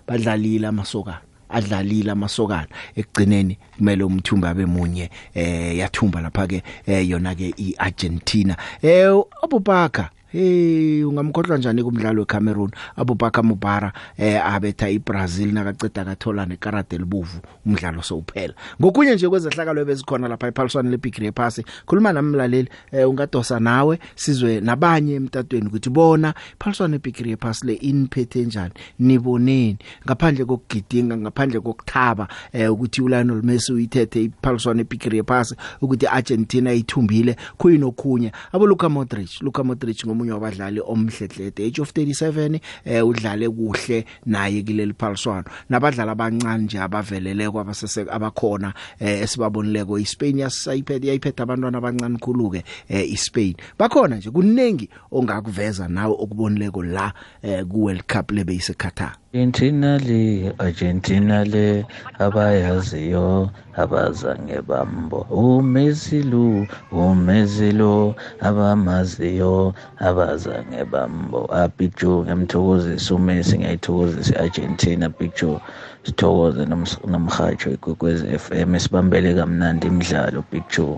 Badlalile 0.07 0.67
amasokana 0.67 1.21
adlalile 1.49 2.11
amasokana. 2.11 2.67
Ekugcineni 2.97 3.59
kumele 3.77 4.05
umthumba 4.05 4.51
abemunye 4.51 5.11
eh 5.35 5.79
yathumba 5.79 6.21
lapha 6.21 6.47
ke 6.47 6.63
eh, 6.87 7.09
yona 7.09 7.35
ke 7.35 7.55
iArgentina. 7.57 8.57
Eh 8.83 9.23
abubaka 9.43 10.11
hey 10.33 11.05
ungamkhohlwa 11.05 11.59
njani 11.59 11.83
kumdlalo 11.85 12.21
weCameroon? 12.21 12.71
Abubakar 12.97 13.45
Mubara 13.45 13.93
eh 14.19 14.47
abetha 14.47 14.91
iBrazil 14.91 15.53
nakaceda 15.53 16.05
kathola 16.05 16.47
nekarate 16.47 16.99
libuvu 16.99 17.41
umdlalo 17.67 18.03
sowuphela. 18.03 18.55
Ngokunye 18.81 19.15
nje 19.15 19.29
kwezehlakalo 19.29 19.81
ebezikhona 19.83 20.29
lapha 20.29 20.49
ephaliswana 20.49 20.91
leBig 20.91 21.33
Pass 21.35 21.63
khuluma 21.87 22.13
namlaleli 22.13 22.69
eh 22.93 23.09
ungadosa 23.09 23.61
nawe 23.61 23.99
sizwe 24.15 24.61
nabanye 24.61 25.15
emtatweni 25.15 25.67
ukuthi 25.67 25.91
bona 25.91 26.35
iphaliswana 26.55 26.93
leBig 26.93 27.37
Pass 27.37 27.65
le 27.65 27.75
inphethe 27.75 28.45
njani 28.45 28.73
niboneni. 28.99 29.79
Ngaphandle 30.07 30.45
kokugidinga 30.45 31.17
ngaphandle 31.17 31.61
kokuthaba 31.61 32.29
eh 32.53 32.73
ukuthi 32.73 33.03
uLionel 33.03 33.43
Messi 33.43 33.73
uyithethe 33.73 34.23
iphaliswana 34.23 34.79
leBig 34.79 35.25
Pass 35.25 35.55
ukuthi 35.81 36.07
Argentina 36.07 36.73
ithumbile 36.73 37.37
kuyinokunya 37.59 38.33
abo 38.53 38.67
Luka 38.67 38.89
Modric 38.89 39.43
Luka 39.43 39.65
Modric 39.65 40.05
nomunye 40.17 40.33
wabadlali 40.33 40.81
omhledle 40.81 41.51
the 41.51 41.67
age 41.67 41.81
of 41.81 41.93
37 41.93 42.61
eh 42.85 43.07
udlale 43.07 43.49
kuhle 43.49 44.05
naye 44.27 44.63
kuleli 44.63 44.95
phaliswano. 44.99 45.45
Nabadlali 45.69 46.11
abancane 46.11 46.65
nje 46.65 46.81
abaveleleko 46.81 47.61
abasese 47.61 48.07
abakhona 48.11 48.73
eh 49.01 49.23
esibabonileko 49.23 49.99
iSpain 49.99 50.39
yasayiphethe 50.39 51.07
yayiphethe 51.07 51.43
abantwana 51.43 51.79
abancane 51.79 52.19
khulu 52.19 52.51
ke 52.51 52.65
eh 52.89 53.13
iSpain. 53.13 53.55
Bakhona 53.79 54.17
nje 54.17 54.31
kunengi 54.31 54.89
ongakuveza 55.13 55.89
nawe 55.89 56.15
okubonileko 56.19 56.83
la 56.83 57.13
eh 57.43 57.65
ku 57.65 57.85
World 57.85 58.07
Cup 58.07 58.31
lebe 58.31 58.55
iseQatar 58.55 59.17
Argentina 59.37 59.99
le 60.09 60.55
Argentina 60.59 61.45
le 61.45 61.85
abayaziyo 62.19 63.51
abazange 63.77 64.59
bambo. 64.71 65.19
uMessi 65.29 66.23
lo 66.33 66.65
uMessi 66.91 67.69
lo 67.81 68.17
abamaziyo 68.41 69.75
abazange 70.09 70.81
bambo. 70.93 71.41
A 71.53 71.69
Big 71.69 71.93
Joe 72.01 72.23
ngiyamthokozisa 72.25 73.15
uMessi 73.15 73.59
ngiyayithokozisa 73.59 74.33
iArgentina 74.35 75.07
Big 75.19 75.33
Joe 75.39 75.61
sithokoze 76.07 76.65
nomhajo 77.13 77.69
ikwekwezi 77.77 78.25
FM 78.39 78.71
sibambele 78.79 79.35
kamnandi 79.35 79.87
imidlalo 79.87 80.45
Big 80.51 80.65
Joe 80.73 80.97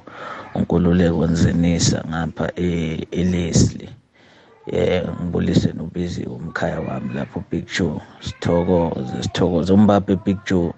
unkululeko 0.55 1.27
nzinisa 1.27 2.05
ngapha 2.11 2.47
eLeslie. 3.11 3.89
Eh 4.73 5.05
ngibulise 5.23 5.73
nobizi 5.73 6.25
umkhaya 6.25 6.81
wami 6.81 7.15
lapho 7.15 7.45
Big 7.51 7.67
Joe 7.67 8.01
sithokoze 8.21 9.23
sithokoze. 9.23 9.73
Umbape 9.73 10.17
Big 10.25 10.39
Joe 10.47 10.73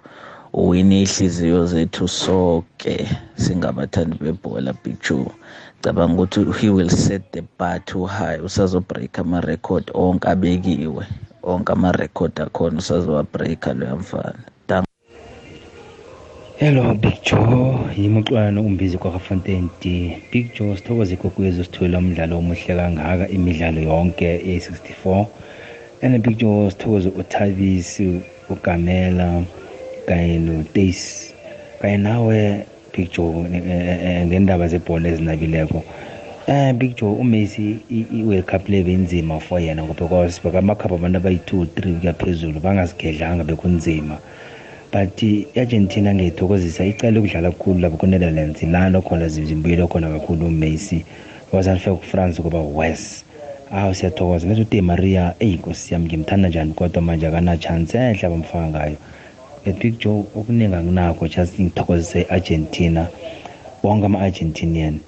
uwine 0.53 1.01
ihliziyo 1.01 1.65
zethu 1.65 2.07
sonke. 2.07 3.07
Singabathandi 3.35 4.17
bebhola 4.17 4.73
Big 4.83 4.97
Joe 5.01 5.25
cabanga 5.81 6.13
ukuthi 6.13 6.45
he 6.59 6.69
will 6.69 6.89
set 6.89 7.31
the 7.31 7.41
bar 7.57 7.79
too 7.85 8.05
high 8.05 8.37
usazo 8.37 8.79
break 8.87 9.19
ama 9.19 9.41
record 9.41 9.91
onke 9.93 10.27
abekiwe 10.29 11.05
onke 11.43 11.71
ama 11.73 11.91
record 11.91 12.33
akhona 12.41 12.77
usazowa 12.77 13.23
break 13.23 13.65
loya 13.67 13.95
mfana. 13.95 14.50
Hello 16.61 16.93
Big 17.03 17.17
Joe. 17.27 17.79
Yimuxwana 17.97 18.61
umbizi 18.61 18.97
kwaKafontein 18.97 19.69
D. 19.81 20.17
Big 20.31 20.45
Joe 20.55 20.77
sithokoze 20.77 21.13
ikwekwezi 21.13 21.63
sithola 21.63 21.97
umdlalo 21.97 22.33
omuhle 22.41 22.73
kangaka 22.79 23.25
imidlalo 23.35 23.79
yonke 23.89 24.27
e64 24.37 25.25
and 26.03 26.13
Big 26.23 26.37
Joe 26.41 26.71
sithokoze 26.71 27.09
uThabisi 27.09 28.21
uGamela 28.49 29.43
kanye 30.07 30.39
noTace. 30.39 31.33
Kanye 31.79 31.97
nawe 31.97 32.65
Big 32.93 33.07
Joe 33.13 33.33
ngendaba 34.27 34.67
zebhola 34.67 35.09
ezinabileko. 35.09 35.83
Eh 36.47 36.73
Big 36.73 36.95
Joe 36.95 37.15
uMessi 37.23 37.77
i-World 37.89 38.45
Cup 38.45 38.69
lebe 38.69 38.93
inzima 38.93 39.39
for 39.39 39.59
yena 39.61 39.83
ngoba 39.83 39.99
because 40.05 40.39
bakamakhapu 40.43 40.95
abantu 40.95 41.17
abayi-2 41.17 41.65
3 41.65 41.99
kuya 41.99 42.13
phezulu 42.13 42.59
bangasigedlanga 42.59 43.43
bekunzima. 43.43 44.17
But 44.91 45.23
i-argentina 45.23 46.13
ngiyithokozisa 46.13 46.85
icale 46.85 47.19
ukudlala 47.19 47.51
kakhulu 47.51 47.79
lapho 47.79 47.97
ku-netherlands 47.97 48.63
lana 48.63 49.01
khona 49.01 49.27
zimbuyele 49.27 49.87
khona 49.87 50.09
kakhulu 50.09 50.45
umessi. 50.45 51.05
Because 51.45 51.67
anifika 51.69 51.95
kufrance 51.95 52.41
kuba 52.41 52.59
wes 52.59 53.23
awu 53.71 53.93
siyathokoza. 53.95 54.47
Ngathi 54.47 54.61
ude 54.61 54.81
maria 54.81 55.35
eyi 55.39 55.55
nkosi 55.55 55.93
yami 55.93 56.05
ngimthanda 56.05 56.49
njani 56.49 56.73
kodwa 56.73 57.01
manje 57.01 57.27
akana-chance 57.27 57.97
enhle 57.97 58.27
abamfaka 58.27 58.67
ngayo. 58.67 58.97
But 59.65 59.79
big 59.79 59.99
joe 59.99 60.25
okuningi 60.35 60.75
anginakho 60.75 61.27
just 61.27 61.59
ngithokozisa 61.59 62.19
i-argentina. 62.19 63.07
Bonke 63.83 64.05
ama-argentinian 64.05 64.99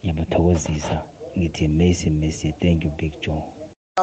ngiyabathokozisa. 0.00 1.02
Ngithi 1.38 1.68
messi 1.68 2.10
messi 2.10 2.52
thank 2.52 2.84
you 2.84 2.90
big 2.90 3.20
joe. 3.20 3.42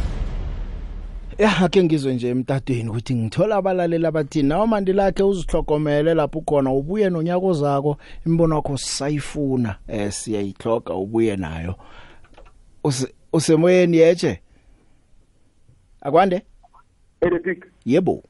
ya 1.37 1.57
ake 1.63 1.83
ngizwe 1.83 2.13
nje 2.13 2.29
emtatweni 2.29 2.89
ukuthi 2.89 3.15
ngithola 3.15 3.55
abalaleli 3.55 4.05
abathini 4.05 4.49
nawo 4.49 4.67
mandi 4.67 4.93
lakhe 4.93 5.23
uzihlokomele 5.23 6.13
lapho 6.13 6.41
khona 6.41 6.71
ubuye 6.71 7.09
nonyaka 7.09 7.45
ozako 7.45 7.97
imbono 8.25 8.55
wakho 8.55 8.77
sayifuna 8.77 9.75
eh 9.87 10.11
siyayihloga 10.11 10.93
ubuye 10.93 11.35
nayo. 11.35 11.75
Usemoyeni 13.33 13.97
yeche 13.97 14.41
akwande? 16.01 16.41
Elepik 17.21 17.65
yebo. 17.85 18.23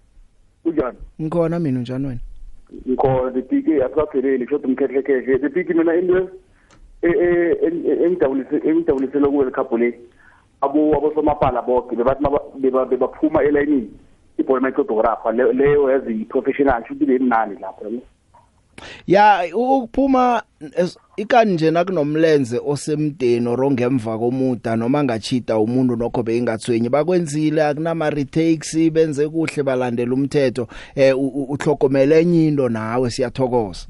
Unjani? 0.65 0.97
Ngikhona 1.21 1.59
mina 1.59 1.79
unjani 1.79 2.07
wena? 2.07 2.19
Ngikhona 2.87 3.29
lepik 3.29 3.67
asiphelele 3.67 4.47
shoda 4.47 4.67
umkhehle 4.67 5.01
khehle 5.01 5.37
lepik 5.37 5.69
mina 5.69 5.95
into 5.95 6.29
engidabulise 7.03 8.55
engidabulisela 8.55 9.27
ku 9.27 9.37
World 9.37 9.53
Cup 9.53 9.71
le 9.71 9.99
abo 10.65 10.97
abosomapala 10.97 11.61
bonke 11.61 11.95
bebathi 11.95 12.25
bebaphuma 12.89 13.43
elayinini 13.43 13.89
ibhola 14.37 14.61
mayiqodografa 14.61 15.31
leyo 15.31 15.91
yazi 15.91 16.13
i-professional 16.21 16.83
shuthi 16.87 17.05
bemnani 17.05 17.55
lapho 17.61 17.85
ya 19.07 19.43
ukuphuma 19.53 20.43
ikani 21.17 21.53
nje 21.53 21.71
nakunomlenze 21.71 22.61
osemdeni 22.65 23.47
orongemva 23.47 24.17
komuda 24.17 24.75
noma 24.75 25.03
ngachita 25.03 25.59
umuntu 25.59 25.95
nokho 25.95 26.23
beyingathwenyi 26.23 26.89
bakwenzile 26.89 27.63
akunama 27.63 28.09
retakes 28.09 28.91
benze 28.91 29.27
kuhle 29.27 29.63
balandela 29.63 30.13
umthetho 30.13 30.67
eh 30.95 31.17
uhlogomele 31.17 32.19
enye 32.21 32.47
into 32.47 32.69
nawe 32.69 33.09
siyathokoza. 33.09 33.87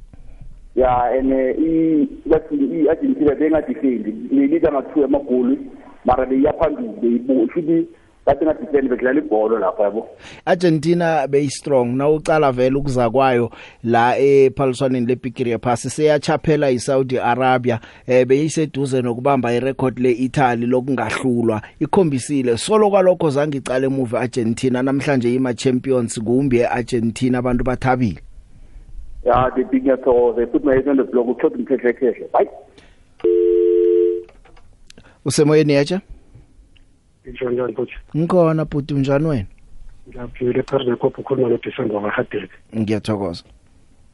Ya 0.76 1.16
ene 1.18 1.52
i 1.52 2.08
bathi 2.26 2.56
i-Argentina 2.56 3.36
bengadefend 3.36 4.06
lelida 4.32 4.72
ngathiwa 4.72 5.06
amagoli 5.06 5.60
mara 6.06 6.26
beyaphambili 6.26 6.89
beyibu 7.01 7.49
futhi 7.53 7.88
bathi 8.26 8.45
ngadifeni 8.45 8.89
bekudlala 8.89 9.20
ibholo 9.20 9.60
lapha 9.60 9.84
yabo. 9.84 10.08
Argentina 10.45 11.28
bey 11.28 11.49
strong 11.49 11.86
nawucala 11.86 12.51
vele 12.51 12.76
ukuza 12.76 13.10
kwayo 13.10 13.51
la 13.84 14.18
ephaliswaneni 14.18 15.06
leBigiri 15.06 15.51
yephasi 15.51 15.89
seyachaphela 15.89 16.72
iSaudi 16.72 17.20
Arabia 17.20 17.80
eh 18.08 18.26
beyiseduze 18.28 19.01
nokubamba 19.01 19.53
irecord 19.53 19.99
leItaly 19.99 20.66
lokungahlulwa. 20.66 21.62
Ikhombisile 21.80 22.58
solo 22.58 22.89
kwalokho 22.89 23.30
zange 23.30 23.58
icala 23.58 23.86
emuva 23.86 24.22
Argentina 24.22 24.84
namhlanje 24.84 25.34
ima 25.34 25.53
champions 25.53 26.20
kumbe 26.20 26.58
eArgentina 26.58 27.38
abantu 27.38 27.64
bathabile. 27.64 28.20
Ya 29.26 29.51
the 29.56 29.64
big 29.64 29.84
ngiyathokoza 29.84 30.47
futhi 30.47 30.66
mayezwe 30.66 31.03
blog 31.03 31.30
uchothi 31.30 31.58
mkhehle 31.58 31.93
khehle 31.93 32.30
bye 32.34 32.49
usemoyeni 35.26 35.73
yacha 35.73 36.01
Njani 37.26 37.55
njani 37.55 37.76
futhi? 37.76 37.93
Ngikhona 38.17 38.65
bhuti 38.65 38.93
unjani 38.93 39.26
wena? 39.28 39.45
Ngiyaphila 40.09 40.59
ephezulu 40.59 40.97
kopho 40.97 41.21
khuluma 41.23 41.49
noDecember 41.49 41.97
wahadeke 41.97 42.49
ngiyathokoza. 42.78 43.43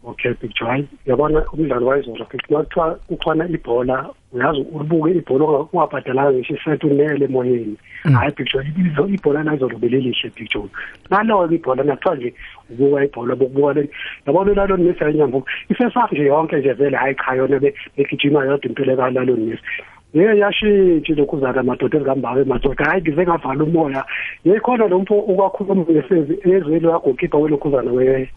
Okay 0.03 0.33
picture 0.33 0.69
hayi 0.69 0.87
yabona 1.05 1.45
umdlalo 1.53 1.85
wayizolo 1.85 2.25
picture 2.25 2.57
makuthiwa 2.57 2.95
kukhona 2.95 3.49
ibhola 3.49 4.09
uyazi 4.33 4.61
ulibuke 4.73 5.11
ibhola 5.11 5.45
ungabhadalanga 5.73 6.31
ngisho 6.31 6.55
isethi 6.55 6.87
unele 6.87 7.25
emoyeni. 7.25 7.77
Hayi 8.03 8.31
picture 8.31 8.67
ibizo 8.67 9.07
ibhola 9.07 9.43
nazolo 9.43 9.77
belelihle 9.77 10.29
picture 10.29 10.69
nalowo 11.09 11.51
ibhola 11.51 11.83
nakuthiwa 11.83 12.15
nje 12.15 12.33
ubuka 12.69 13.05
ibhola 13.05 13.35
bokubuka 13.35 13.73
le 13.73 13.89
yabona 14.27 14.51
ulaloni 14.51 14.83
nesi 14.83 15.03
yanyambo 15.03 15.45
isesaphi 15.69 16.15
nje 16.15 16.25
yonke 16.25 16.55
nje 16.55 16.73
vele 16.73 16.97
hayi 16.97 17.15
cha 17.15 17.35
yona 17.35 17.59
begijima 17.97 18.45
yodwa 18.45 18.69
impilo 18.69 18.95
kalaloni 18.95 19.45
nesi 19.45 19.63
yeke 20.13 20.39
yashintsha 20.39 21.13
lokhuzana 21.15 21.59
amadoda 21.59 21.97
ezikambawe 21.97 22.43
madoda. 22.43 22.85
Hayi 22.85 23.01
ngize 23.01 23.23
ngavala 23.23 23.63
umoya. 23.63 24.05
Yekhona 24.45 24.87
lo 24.87 24.99
mfo 24.99 25.19
ukwakhuluma 25.19 25.85
ngesezi 25.89 26.39
ezweni 26.43 26.87
wagokipa 26.87 27.37
welokhuzana 27.37 27.91
we 27.91 28.29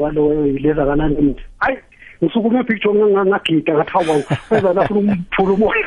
walo 0.00 0.46
yileza 0.46 0.86
kanani 0.86 1.36
hayi 1.58 1.78
ngisukume 2.22 2.64
picture 2.64 2.94
ngangagida 2.94 3.74
ngathi 3.74 3.92
hawu 3.92 4.24
wenza 4.50 4.74
nafuna 4.74 5.00
umphula 5.00 5.52
umoya. 5.52 5.84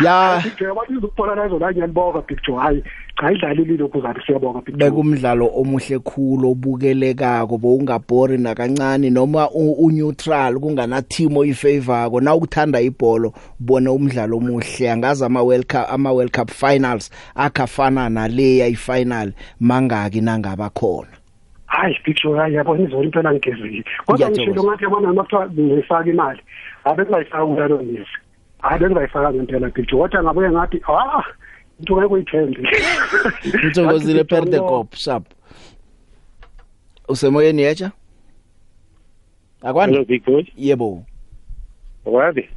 Ya. 0.00 0.42
Abantu 0.70 0.92
izokubona 0.92 1.34
nazo 1.34 1.58
la 1.58 1.70
ngiyaliboka 1.72 2.20
picture 2.22 2.58
hayi. 2.58 2.82
Cha 3.22 3.30
idlalile 3.32 3.76
lokhuzana 3.76 4.22
siyabonga 4.26 4.60
picture 4.60 4.90
bekumdlalo 4.90 5.50
omuhle 5.54 5.98
khulu 5.98 6.50
obukelekako 6.50 7.58
bowungabhori 7.58 8.38
nakancane 8.38 9.10
noma 9.10 9.48
u- 9.50 9.72
uneutral 9.86 10.58
kungana 10.60 11.02
team 11.02 11.36
oyifavor 11.36 12.22
na 12.22 12.34
ukuthanda 12.34 12.80
ibhola 12.80 13.30
ubona 13.60 13.92
umdlalo 13.92 14.36
omuhle. 14.36 14.90
Angazi 14.90 15.24
ama 15.24 15.42
World 15.42 15.66
Cup 15.66 15.86
ama 15.88 16.12
World 16.12 16.32
Cup 16.32 16.50
finals 16.50 17.10
akafana 17.34 18.08
naleya 18.08 18.66
ifinal 18.66 19.32
mangaki 19.60 20.20
nangaba 20.20 20.70
khona. 20.70 21.08
Hayi 21.66 21.96
picture 22.04 22.38
hayi 22.38 22.54
yabona 22.54 22.82
izolo 22.84 23.02
impela 23.04 23.32
ngigezile 23.32 23.84
kodwa 24.06 24.30
ngishilo 24.30 24.64
ngathi 24.64 24.84
yabona 24.84 25.12
makuthiwa 25.12 25.50
ngifaka 25.50 26.10
imali. 26.10 26.40
Abe 26.84 27.04
kungayifaka 27.04 27.46
kulalo 27.46 27.82
nisi 27.82 28.04
hayi 28.62 28.80
bengingayifaka 28.80 29.32
ngempela 29.34 29.70
picture 29.70 29.98
kodwa 30.02 30.22
ngabuye 30.22 30.50
ngathi 30.50 30.82
ah 30.88 31.22
into 31.82 31.96
ngeke 31.96 32.14
uyithembe. 32.14 32.60
Ngithokozile 33.58 34.24
perde 34.24 34.58
cop 34.60 34.94
sharp 34.94 35.24
usemoyeni 37.08 37.62
yacha 37.62 37.90
akwani? 39.62 39.92
Hello, 39.92 40.04
big 40.04 40.24
boy. 40.24 40.44
Yebo. 40.56 41.04
Wazi 42.04 42.48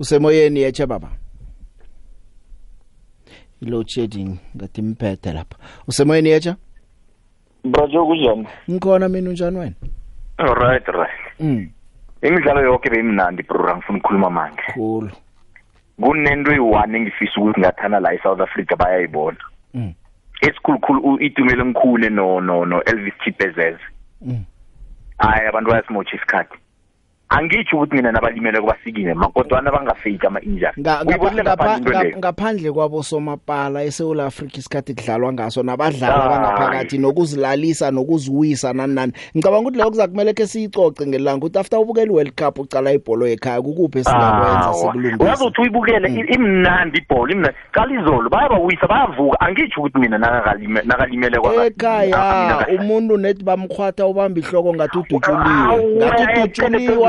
usemoyeni 0.00 0.62
yacha 0.62 0.86
baba? 0.86 1.08
Load 3.62 3.88
shedding 3.88 4.38
ngathi 4.56 4.80
imphethe 4.80 5.32
lapha. 5.32 5.56
Usemoyeni 5.88 6.30
yacha 6.30 6.56
Brajo 7.64 8.06
kunjani? 8.06 8.46
ngikhona 8.70 9.08
mina 9.08 9.30
unjani 9.30 9.58
wena? 9.58 9.74
Alright, 10.38 10.86
right. 10.88 11.40
mm. 11.40 11.68
Imidlalo 12.22 12.60
yonke 12.62 12.90
beyimnandi 12.90 13.42
bro, 13.42 13.76
ngifuna 13.76 13.98
ukukhuluma 13.98 14.30
manje. 14.30 14.62
cool. 14.74 15.10
Kunento 16.02 16.50
eyi-one 16.52 16.98
engifisa 16.98 17.40
ukuthi 17.40 17.60
ngathana 17.60 18.00
la 18.00 18.14
eSouth 18.14 18.40
Africa 18.40 18.76
bayayibona. 18.76 19.38
Mm. 19.74 19.92
Esikhulukhulu 20.40 21.00
u- 21.00 21.20
itumelo 21.20 21.64
mkhune 21.64 22.08
no 22.10 22.40
no 22.40 22.64
no 22.64 22.82
Elvis 22.82 23.14
Chipezeze. 23.24 23.82
Mm. 24.22 24.44
Hayi 25.18 25.46
abantu 25.48 25.70
bayasimotsha 25.70 26.16
isikhathi. 26.16 26.58
Angitsho 27.30 27.76
ukuthi 27.76 27.94
mina 27.96 28.12
nabalimele 28.12 28.60
kubasikile, 28.60 29.14
makodwana 29.14 29.70
bangafake 29.70 30.26
ama-injury. 30.26 30.72
Nga- 30.80 31.04
Uyibonile 31.06 31.42
ngapha- 31.42 31.54
ngaphandle 31.56 31.76
into 31.78 31.90
ngapha- 31.90 32.02
leyo? 32.04 32.18
ngaphandle 32.18 32.72
kwabo 32.72 33.02
somapala 33.02 33.84
eSouth 33.84 34.20
Africa 34.20 34.56
isikhathi 34.58 34.94
kudlalwa 34.94 35.32
ngaso 35.32 35.62
nabadlali 35.62 36.12
Hayi. 36.12 36.24
abangaphakathi 36.26 36.98
nokuzilalisa 36.98 37.90
nokuziwisa 37.90 38.72
nani 38.72 38.94
nani 38.94 39.12
ngicabanga 39.36 39.60
ukuthi 39.60 39.76
leyo 39.78 39.90
kuzakumele 39.90 40.32
ke 40.32 40.46
siyicoce 40.46 41.06
ngelanga 41.06 41.36
ukuthi 41.46 41.58
after 41.58 41.78
ubukela 41.78 42.06
iWorld 42.12 42.32
Cup 42.34 42.58
ucala 42.58 42.92
ibhola 42.92 43.28
ekhaya 43.28 43.62
kukuphi 43.62 43.98
esingakwenza 43.98 44.60
Awa. 44.64 44.74
sikulungise 44.74 45.24
uyazothi 45.24 45.60
uyibukele 45.60 46.08
i- 46.08 46.34
imnandi 46.34 46.98
ibhola 46.98 47.32
imnandi 47.32 47.56
qala 47.72 48.00
izolo 48.00 48.28
bayabawisa 48.30 48.86
bayavuka 48.88 49.40
angitsho 49.40 49.80
ukuthi 49.80 49.98
mina 49.98 50.18
nakakalime- 50.18 50.82
nakalimele 50.86 51.38
kwa- 51.38 51.66
ekhaya 51.66 52.66
umuntu 52.80 53.16
nethi 53.18 53.44
bamkhwatha 53.44 54.06
ubamba 54.06 54.40
ihloko 54.40 54.74
ngathi 54.74 54.98
udutshuliwe 54.98 55.96
ngathi 55.96 56.24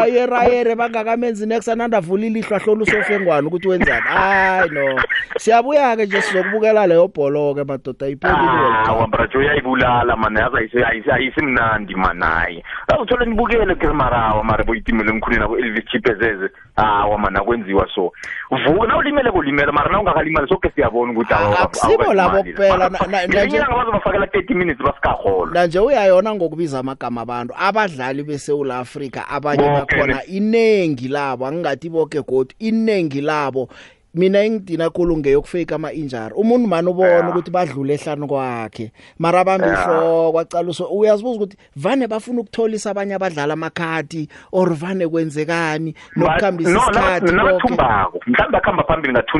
udutshuliwe 0.09 0.37
ayerayere 0.37 0.75
bangakamenzi 0.75 1.45
next 1.45 1.67
anandavula 1.69 2.25
ilihlo 2.25 2.55
ahlola 2.57 2.81
usofengwana 2.83 3.47
ukuthi 3.47 3.67
wenzani? 3.67 4.01
Hayi 4.07 4.69
no. 4.69 5.01
Siyabuya 5.37 5.95
ke 5.97 6.05
nje 6.05 6.21
sizokubukela 6.21 6.87
leyo 6.87 7.07
bholo 7.07 7.53
ke 7.55 7.63
madoda 7.63 8.07
iphelile 8.07 8.39
iWorld 8.43 8.85
Cup. 8.85 8.89
awa 8.89 9.07
brajo 9.07 9.39
uyayibulala 9.39 10.15
mana 10.15 10.39
yazi 10.41 10.55
ayise- 10.57 10.85
ayise- 10.85 11.11
ayisimnandi 11.13 11.95
mana 11.95 12.25
hayi. 12.25 12.63
Awuthole 12.87 13.25
nibukele 13.25 13.75
ke 13.75 13.87
marawa 13.87 14.43
mara 14.43 14.63
boyitimele 14.63 15.09
emkhulwini 15.09 15.43
abo 15.43 15.57
elvis 15.57 15.85
chipezeze. 15.91 16.49
Hawa 16.83 17.17
mana 17.17 17.43
kwenziwa 17.43 17.87
so. 17.95 18.11
Vuka 18.51 18.87
na 18.87 18.97
ulimele 18.97 19.31
kulimele 19.31 19.71
mara 19.71 19.91
na 19.91 19.99
ungakalimali 19.99 20.47
soke 20.49 20.71
siyabona 20.75 21.11
ukuthi 21.11 21.33
awa- 21.33 21.59
akusibo 21.59 22.03
awa- 22.03 22.13
labo 22.13 22.43
kuphela, 22.43 22.89
nanje- 22.89 23.59
bazobafakela 23.77 24.25
30 24.27 24.53
minutes 24.55 24.81
basikaholo 24.85 25.51
na 25.53 25.65
nje 25.67 25.79
uyayona 25.79 26.35
ngokubiza 26.35 26.79
amagama 26.79 27.21
abantu. 27.21 27.53
Abadlali 27.59 28.23
beSouth 28.23 28.71
Africa 28.71 29.21
abanye 29.29 29.63
bakhona 29.69 30.13
ne- 30.15 30.23
inengi 30.27 31.07
labo 31.07 31.45
angingathi 31.45 31.89
boke 31.89 32.21
godi 32.21 32.55
inengi 32.59 33.21
labo 33.21 33.69
mina 34.13 34.39
engidina 34.43 34.89
khulu 34.89 35.17
ngeyokufake 35.17 35.75
ama 35.75 35.91
injury 35.93 36.33
umuntu 36.35 36.67
mani 36.67 36.87
ubona 36.89 37.29
ukuthi 37.29 37.51
badlule 37.51 37.93
ehlanu 37.93 38.27
kwakhe 38.27 38.91
mara 39.19 39.43
bambe 39.43 39.67
Yeah. 39.67 39.83
ihloko 39.85 40.31
kwaqaluso 40.31 40.85
uyazibuza 40.85 41.35
ukuthi 41.35 41.57
vane 41.75 42.07
bafuna 42.07 42.41
ukutholisa 42.41 42.91
abanye 42.91 43.13
abadlali 43.13 43.51
amakhati 43.51 44.29
or 44.51 44.73
vane 44.73 45.07
kwenzekani 45.07 45.95
nokukhambisa 46.15 46.69
isikhathi 46.71 47.19
konke 47.19 47.35
nabathumbako 47.35 48.19
mhlawumbe 48.27 48.57
akhamba 48.57 48.83
phambili 48.83 49.13
nga-two 49.13 49.39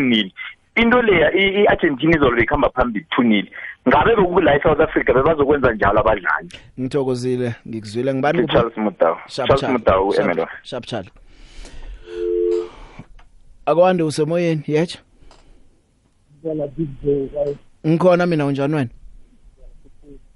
into 0.76 1.02
leya 1.02 1.32
i- 1.34 1.64
i-argentina 1.64 2.16
izolo 2.16 2.36
beyikhamba 2.36 2.70
phambili 2.70 3.06
two-nil 3.10 3.48
ngabe 3.88 4.16
bekula 4.16 4.56
e-south 4.56 4.80
africa 4.82 5.14
bebazokwenza 5.14 5.74
njalo 5.74 6.00
abadlali 6.00 6.50
ngithokozile 6.80 7.56
ngikuzwile 7.68 8.14
ngibani 8.14 8.42
kuphi? 8.42 8.54
charles 8.54 8.78
mudau 8.78 9.16
Sharp, 9.28 9.48
charles 9.48 9.62
sharp, 9.62 9.72
mudau 9.74 10.14
sharp, 10.14 10.26
emelo 10.30 10.48
sharp 10.64 10.86
Charlie 10.86 11.12
akwande 13.70 14.04
usemoyeni 14.04 14.64
yecha 14.68 15.00
Ngiyala 16.40 16.68
big 16.68 16.90
boy 17.04 17.28
hayi. 17.28 17.58
Ngikhona 17.88 18.26
mina 18.26 18.46
unjani 18.46 18.76
wena? 18.76 18.90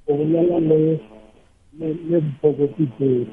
Ukulala 0.08 0.60
le 0.60 1.00
lebhoko 2.10 2.68
picture 2.68 3.28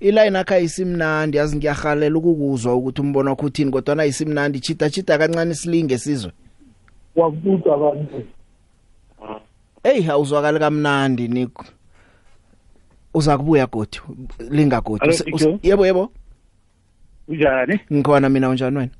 iline 0.00 0.38
akha 0.38 0.58
isimnandi 0.58 1.36
yazi 1.36 1.56
ngiyahalela 1.56 2.18
ukukuzwa 2.18 2.74
ukuthi 2.74 3.00
umbono 3.00 3.30
wakho 3.30 3.46
uthini 3.46 3.70
kodwa 3.70 3.94
na 3.94 4.04
isimnandi 4.04 4.60
chita 4.60 4.90
chita 4.90 5.18
kancane 5.18 5.54
silinge 5.54 5.98
sizwe. 5.98 6.32
Wakubuza 7.16 7.74
abantu. 7.74 8.22
Hey 9.82 10.10
awuzwakali 10.10 10.58
kamnandi 10.58 11.28
Nick 11.28 11.58
uza 13.14 13.38
kubuya 13.38 13.66
godi 13.66 14.00
linga 14.50 14.80
godi 14.80 15.00
Hello, 15.00 15.12
Use- 15.14 15.24
Picture. 15.24 15.52
use- 15.52 15.68
yebo 15.68 15.86
yebo. 15.86 16.12
Unjani? 17.28 17.80
Ngikhona 17.92 18.28
mina 18.28 18.48
unjani 18.48 18.76
wena? 18.78 18.90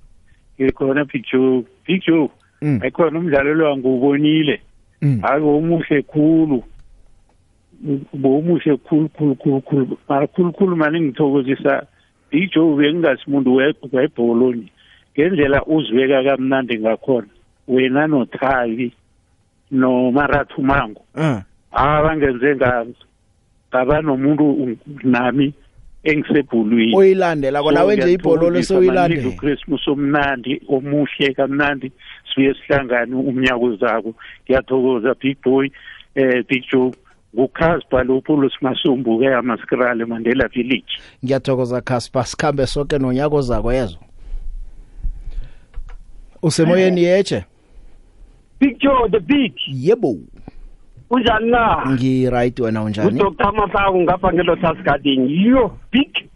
Ngikhona 0.63 1.05
picture 1.05 1.63
picture 1.85 2.29
Mm. 2.63 2.79
ayikhona 2.83 3.19
umdlalo 3.19 3.55
lo 3.55 3.77
ngiwubonile 3.77 4.61
Mm. 5.03 5.21
hayi 5.23 5.43
omuhle 5.43 6.03
khulu. 6.03 6.63
Bomuhle 8.15 8.77
khulu 8.77 9.09
khulu 9.09 9.35
khulu 9.35 9.61
khulu. 9.61 9.99
Mara 10.09 10.27
khulu 10.27 10.53
khulu 10.53 10.77
mani 10.77 11.01
ngithokozisa. 11.01 11.87
Ijo 12.31 12.77
bengingasimuntu 12.77 13.55
webholoni 13.93 14.71
ngendlela 15.19 15.65
uzibeka 15.67 16.23
kamnandi 16.25 16.79
ngakhona 16.79 17.29
wena 17.69 18.07
nothali 18.07 18.93
nomarathu 19.71 20.63
mango. 20.63 21.03
Abangenze 21.73 22.57
nga 22.57 22.87
ngaba 23.69 24.01
nomuntu 24.03 24.77
nami 25.05 25.53
engisebhulwini. 26.05 26.97
Oyilandela 26.97 27.63
kona 27.63 27.81
nawe 27.81 27.97
nje 27.97 28.13
ibholo 28.13 28.51
lesoyilandela. 28.51 29.29
uChristmas 29.29 29.89
omnandi 29.89 30.61
omuhle 30.69 31.35
kamnandi 31.35 31.93
sibuye 32.29 32.55
sihlangane 32.55 33.15
umnyaka 33.15 33.59
uzako 33.59 34.15
ngiyathokoza 34.45 35.15
big 35.15 35.37
boy 35.45 35.69
eh 36.15 36.45
big 36.49 36.65
joe. 36.73 36.93
Ngukhaspa 37.35 38.03
lophulos 38.03 38.53
masumbuke 38.61 39.35
amaskrale 39.35 40.05
mandela 40.05 40.49
village. 40.49 40.93
Ngiyathokoza 41.25 41.81
Casper. 41.81 42.25
Sikhambe 42.25 42.67
sonke 42.67 42.99
nonyako 42.99 43.43
zako 43.43 43.73
yezo. 43.73 43.99
Usemoyeni 46.43 47.03
yeche? 47.03 47.45
Big 48.61 48.79
Joe 48.81 49.09
the 49.11 49.21
big. 49.21 49.53
Yebo. 49.67 50.19
Unjani 51.13 51.51
na 51.51 51.87
ngi 51.91 52.31
right 52.31 52.61
wena 52.61 52.83
unjani 52.83 53.23
uDr 53.23 53.53
Masaku 53.53 54.01
ngapha 54.01 54.33
ngeLotus 54.33 54.83
Garden 54.85 55.29
yo 55.31 55.77
big 55.93 56.29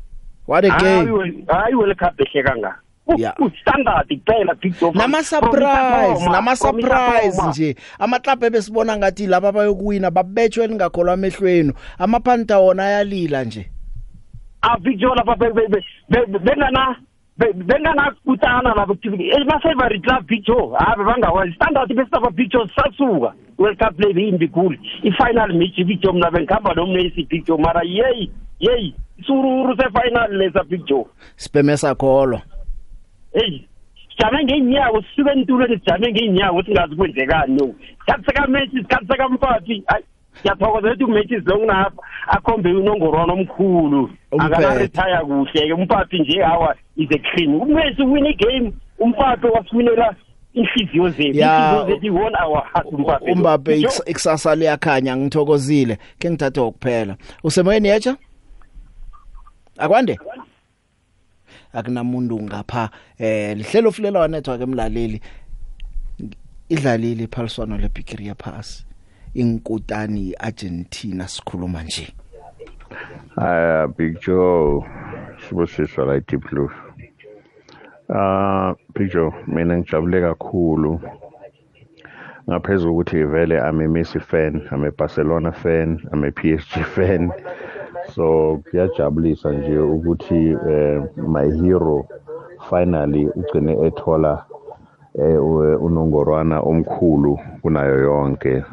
what 0.47 0.65
a 0.65 0.69
game 0.69 1.45
hayi 1.49 1.75
World 1.75 1.99
Cup 1.99 2.21
ehle 2.21 2.43
kangaka 2.43 2.79
Yeah. 3.19 3.35
standard 3.63 4.09
kuphela 4.09 4.55
big 4.55 4.75
Joe 4.81 4.91
nama 4.95 5.23
surprise 5.23 6.27
nama 6.33 6.57
surprise 6.57 7.43
nje 7.49 7.77
amaclub 7.99 8.45
ebesibona 8.45 8.97
ngathi 8.97 9.27
laba 9.27 9.53
bayokuwina 9.53 10.11
babetshwe 10.11 10.67
lingakholwa 10.67 11.13
amehlweni 11.15 11.73
amaphanta 11.99 12.59
wona 12.59 12.83
ayalila 12.85 13.45
nje 13.45 13.71
a 14.63 14.79
big 14.79 14.99
Joe 14.99 15.15
lapha 15.17 15.37
be- 15.37 15.53
be- 15.53 15.69
be- 15.69 16.27
be- 16.27 16.39
bengana 16.39 16.97
be- 17.39 17.53
bengangakutana 17.53 18.75
labo 18.75 18.97
ma 19.47 19.61
favorite 19.61 20.03
club 20.03 20.27
big 20.27 20.45
Joe 20.45 20.75
ave 20.79 21.05
bangawa 21.05 21.45
standard 21.55 21.89
besaba 21.91 22.31
big 22.35 22.51
Joe 22.51 22.67
sasuka. 22.77 23.33
World 23.59 23.79
Cup 23.79 23.99
le 23.99 24.13
yimbi 24.13 24.49
cool 24.53 24.75
i 25.05 25.11
final 25.13 25.53
match 25.57 25.77
big 25.87 26.01
Joe 26.03 26.13
mna 26.13 26.31
bengikhamba 26.31 26.75
no 26.77 26.87
Messi 26.87 27.27
big 27.29 27.47
Joe 27.47 27.59
mara 27.59 27.83
yey 27.85 28.31
yey 28.61 28.95
sururu 29.27 29.77
se 29.77 29.89
final 29.91 30.31
lesa 30.39 30.65
big 30.69 30.87
Joe 30.87 31.05
sipeme 31.37 31.77
sakholo. 31.77 32.41
Hey 33.33 33.67
sijame 34.11 34.45
ngeenyawo 34.45 35.03
sisuke 35.03 35.31
entulweni 35.31 35.79
sijame 35.79 36.13
ngeenyawo 36.13 36.63
singazi 36.63 36.97
kwenzekani 36.97 37.55
no. 37.55 37.75
Sikhathi 38.01 38.25
sekamechi 38.27 38.77
sikhathi 38.77 39.07
sekamphathi 39.07 39.85
hayi. 39.87 40.05
Ngiyathokoza 40.41 40.89
ukuthi 40.89 41.05
umechi 41.05 41.35
longunapha 41.37 42.03
akhombe 42.29 42.73
unongorwana 42.73 43.33
omkhulu. 43.33 44.11
Umphethe. 44.33 44.55
akanaretire 44.55 45.19
kuhle-ke 45.27 45.73
umphathi 45.73 46.19
nje 46.19 46.43
hawa 46.43 46.75
is 46.97 47.09
a 47.11 47.19
clean 47.19 47.55
umesi 47.55 48.03
win 48.03 48.27
igame 48.27 48.73
umphathi 48.99 49.47
wasiwinela 49.47 50.15
inhliziyo 50.55 51.09
zethu 51.09 51.39
Ya. 51.39 51.59
inhliziyo 51.59 51.87
zethu 51.87 52.07
i-won 52.07 52.33
our 52.45 52.63
heart 52.73 52.87
umphathi 52.87 53.31
umbape 53.31 53.77
iks- 53.81 54.11
ikusasa 54.11 54.55
liyakhanya 54.55 55.17
ngithokozile. 55.17 55.99
Ke 56.19 56.31
ngithathe 56.31 56.61
ukuphela 56.61 57.17
usemoyeni 57.45 57.89
yecha 57.89 58.17
akwande? 59.79 60.19
Akunamuntu 61.73 62.43
ngapha 62.43 62.91
eh 63.19 63.57
lihlelo 63.57 63.93
fulela 63.93 64.21
wa 64.21 64.29
network 64.29 64.61
emlaleli. 64.61 65.21
Idlalile 66.69 67.25
iphaliswano 67.25 67.79
lebigiri 67.79 68.27
yaphasi. 68.27 68.86
Inkutani 69.35 70.29
iArgentina 70.31 71.29
sikhuluma 71.29 71.83
nje 71.83 72.13
Uh, 73.37 73.87
Big 73.97 74.19
Joe, 74.27 74.85
sibusiswa 75.49 76.05
la 76.05 76.21
Deep 76.21 76.51
Blue. 76.51 76.71
Uh, 78.09 78.73
Big 78.95 79.13
Joe, 79.13 79.33
mina 79.47 79.79
ngijabule 79.79 80.21
kakhulu. 80.21 81.01
Ngaphezulu 82.51 82.93
ukuthi 82.93 83.25
vele 83.25 83.57
I'm 83.59 83.81
a 83.81 83.89
Messi 83.89 84.21
fan, 84.21 84.69
I'm 84.73 84.85
a 84.85 84.91
Barcelona 84.91 85.53
fan, 85.53 86.01
I'm 86.13 86.25
a 86.25 86.31
PSG 86.31 86.85
fan. 86.95 87.33
So 88.15 88.63
kuyajabulisa 88.71 89.53
nje 89.53 89.79
ukuthi 89.79 90.57
eh, 90.71 91.03
my 91.17 91.51
hero 91.63 92.07
finally 92.71 93.27
ugcine 93.27 93.87
ethola 93.87 94.45
eh, 95.19 95.45
u- 95.45 95.77
unongorwana 95.87 96.61
omkhulu 96.61 97.39
kunayo 97.63 97.99
yonke. 98.01 98.65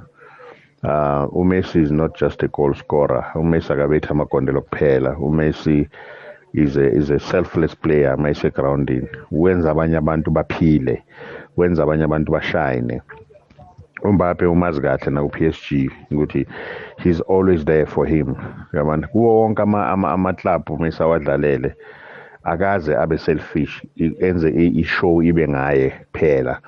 Uh, 0.84 1.27
uMessi 1.31 1.81
is 1.81 1.91
not 1.91 2.17
just 2.17 2.43
a 2.43 2.47
goal 2.49 2.73
scorer. 2.73 3.31
uMessi 3.36 3.71
akabethi 3.73 4.09
amagondelo 4.09 4.61
kuphela. 4.61 5.15
uMessi 5.17 5.88
is 6.53 6.75
a, 6.77 6.88
is 6.91 7.09
a 7.09 7.19
selfless 7.19 7.73
player 7.73 8.17
mayise 8.17 8.49
groundini. 8.51 9.07
Wenza 9.31 9.71
abanye 9.71 9.97
abantu 9.97 10.31
baphile. 10.31 11.01
Wenza 11.57 11.84
abanye 11.84 12.03
abantu 12.03 12.31
bashine. 12.31 13.01
uMbappe 14.03 14.45
umazi 14.45 14.81
kahle 14.81 15.11
na 15.11 15.21
ku-PSG 15.21 15.89
ukuthi 16.11 16.45
he's 16.97 17.21
always 17.21 17.63
there 17.65 17.86
for 17.86 18.05
him. 18.05 18.36
Yabona 18.73 19.07
kuwo 19.07 19.41
wonke 19.41 19.61
ama 19.61 19.88
ama, 19.88 20.11
ama 20.11 20.34
club 20.34 20.69
uMessi 20.69 21.03
awadlalele 21.03 21.75
akaze 22.43 22.95
abe 22.95 23.17
selfish 23.17 23.81
enze 23.97 24.49
i-show 24.49 25.23
ibe 25.23 25.47
ngaye 25.47 25.89
kuphela 26.11 26.59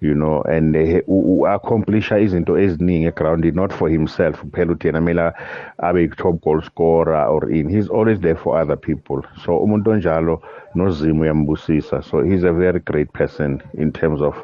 you 0.00 0.14
know 0.14 0.42
and 0.42 0.76
uh, 0.76 1.00
u-accomplisha 1.08 2.18
izinto 2.18 2.58
eziningi 2.58 3.06
eground 3.06 3.44
not 3.54 3.72
for 3.72 3.88
himself. 3.88 4.40
Kuphela 4.40 4.72
ukuthi 4.72 4.86
yena 4.86 5.00
kumele 5.00 5.32
abe 5.78 6.04
i-top 6.04 6.40
goal 6.42 6.62
scorer 6.62 7.26
or 7.26 7.50
in. 7.50 7.68
He's 7.68 7.88
always 7.88 8.20
there 8.20 8.36
for 8.36 8.58
other 8.58 8.76
people. 8.76 9.22
So 9.44 9.58
umuntu 9.58 9.90
onjalo 9.90 10.42
nozimu 10.74 11.22
uyambusisa. 11.22 12.02
So 12.04 12.22
he's 12.22 12.44
a 12.44 12.52
very 12.52 12.80
great 12.80 13.12
person 13.12 13.62
in 13.74 13.92
terms 13.92 14.20
of 14.20 14.34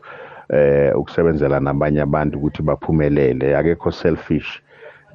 eh 0.50 0.92
ukusebenzela 0.96 1.60
nabanye 1.60 2.00
abantu 2.00 2.38
ukuthi 2.38 2.62
baphumelele. 2.62 3.56
Akekho 3.56 3.92
selfish. 3.92 4.62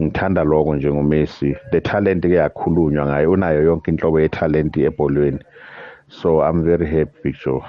Ngithanda 0.02 0.44
lokho 0.44 0.76
njengoMessi 0.76 1.56
the 1.72 1.82
talent 1.82 2.24
ke 2.24 2.36
yakhulunywa 2.36 3.06
ngaye 3.06 3.28
unayo 3.28 3.64
yonke 3.64 3.92
inhlobo 3.92 4.20
yetalent 4.20 4.78
ebholweni. 4.78 5.40
So 6.10 6.42
i'm 6.42 6.64
very 6.64 6.86
happy 6.86 7.34
Joe. 7.44 7.64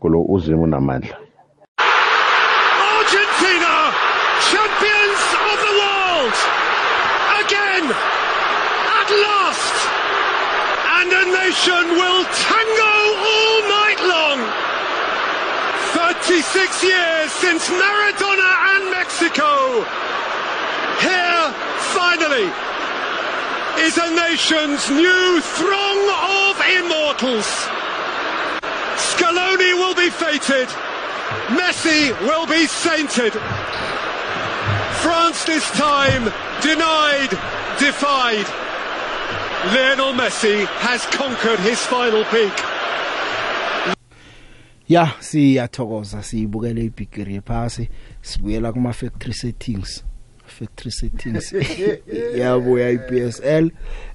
Kulo 0.00 0.22
uzimu 0.22 0.62
unamandla 0.62 1.16
Argentina, 2.98 3.72
champions 4.50 5.22
of 5.46 5.58
the 5.66 5.72
world, 5.80 6.36
again, 7.40 7.86
at 8.98 9.08
last, 9.24 9.76
and 10.98 11.12
a 11.12 11.24
nation 11.56 11.88
will 11.88 12.24
tango 12.24 12.96
all 13.32 13.60
night 13.64 14.00
long. 14.04 14.38
36 16.12 16.84
years 16.84 17.32
since 17.32 17.68
Maradona 17.70 18.50
and 18.74 18.90
Mexico. 18.90 19.80
Here, 21.00 21.44
finally, 21.96 22.52
is 23.86 23.96
a 23.96 24.10
nation's 24.14 24.90
new 24.90 25.40
throng 25.40 25.98
of 26.44 26.60
immortals. 26.76 27.48
Scaloni 28.96 29.72
will 29.80 29.94
be 29.94 30.10
fated. 30.10 30.68
Messi 31.56 32.12
will 32.20 32.46
be 32.46 32.66
sainted. 32.66 33.32
France 35.00 35.44
this 35.44 35.70
time 35.70 36.24
denied, 36.60 37.30
defied. 37.78 38.65
Lionel 39.74 40.12
Messi 40.14 40.64
has 40.66 41.04
conquered 41.06 41.58
his 41.60 41.78
final 41.86 42.24
peak. 42.24 42.52
ya 44.88 45.08
siyathokoza 45.20 46.22
siyibukele 46.22 46.84
ibigiri 46.84 47.34
yephasi 47.34 47.88
sibuyela 48.22 48.72
kuma 48.72 48.92
factory 48.92 49.34
settings 49.34 50.04
factory 50.58 50.90
settings 50.90 51.54
yabuya 52.40 52.90
iPSL 52.90 53.70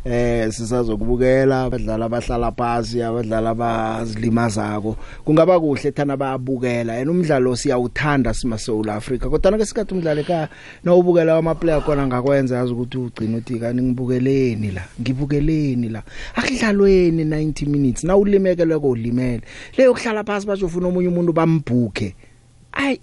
eh 0.06 0.52
sizazokubukela 0.52 1.64
abadlali 1.64 2.04
abahlala 2.04 2.52
phansi 2.52 3.02
abadlali 3.02 3.48
abazilimazako. 3.48 4.98
Kungaba 5.26 5.60
kuhle 5.60 5.92
thana 5.92 6.18
bayabukela. 6.18 6.96
Yena 6.96 7.12
umdlalo 7.12 7.56
siyawuthanda 7.56 8.34
sima 8.34 8.58
South 8.58 8.90
Africa 8.90 9.30
kodwa 9.30 9.52
ngesikhathi 9.52 9.94
umdlalo 9.94 10.22
ekhaya 10.22 10.50
nawubukela 10.84 11.38
ama 11.38 11.56
player 11.56 11.82
khona 11.82 12.08
ngakwenza 12.08 12.58
yazi 12.58 12.74
ukuthi 12.74 12.98
ugcina 12.98 13.38
uthi 13.38 13.60
kani 13.60 13.82
ngibukeleni 13.82 14.72
la 14.72 14.84
ngibukeleni 15.02 15.90
la. 15.90 16.04
Akudlalweni 16.36 17.24
90 17.24 17.70
minutes 17.70 18.04
nawulimekele 18.04 18.80
kolimele 18.80 19.42
leyo 19.78 19.94
kuhlala 19.94 20.24
phansi 20.24 20.48
bajofuna 20.48 20.88
omunye 20.88 21.08
umuntu 21.08 21.34
bambhuke 21.34 22.16
ayi 22.74 23.00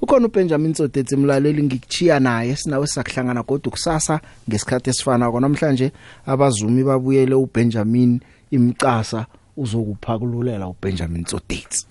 ukhona 0.00 0.26
uBenjamin 0.26 0.74
Sodetsi 0.74 1.16
mlaleli 1.16 1.62
ngikuchiya 1.62 2.20
naye 2.20 2.56
sinawe 2.56 2.86
sakuhlangana 2.86 3.42
kodwa 3.42 3.70
kusasa 3.70 4.20
ngesikhathi 4.48 4.90
esifana 4.90 5.30
kona 5.30 5.48
namhlanje 5.48 5.92
abazumi 6.26 6.84
babuyele 6.84 7.34
uBenjamin 7.34 8.20
imcasa 8.50 9.26
uzokupha 9.56 10.18
kululela 10.18 10.68
uBenjamin 10.68 11.24
Sodetsi 11.24 11.86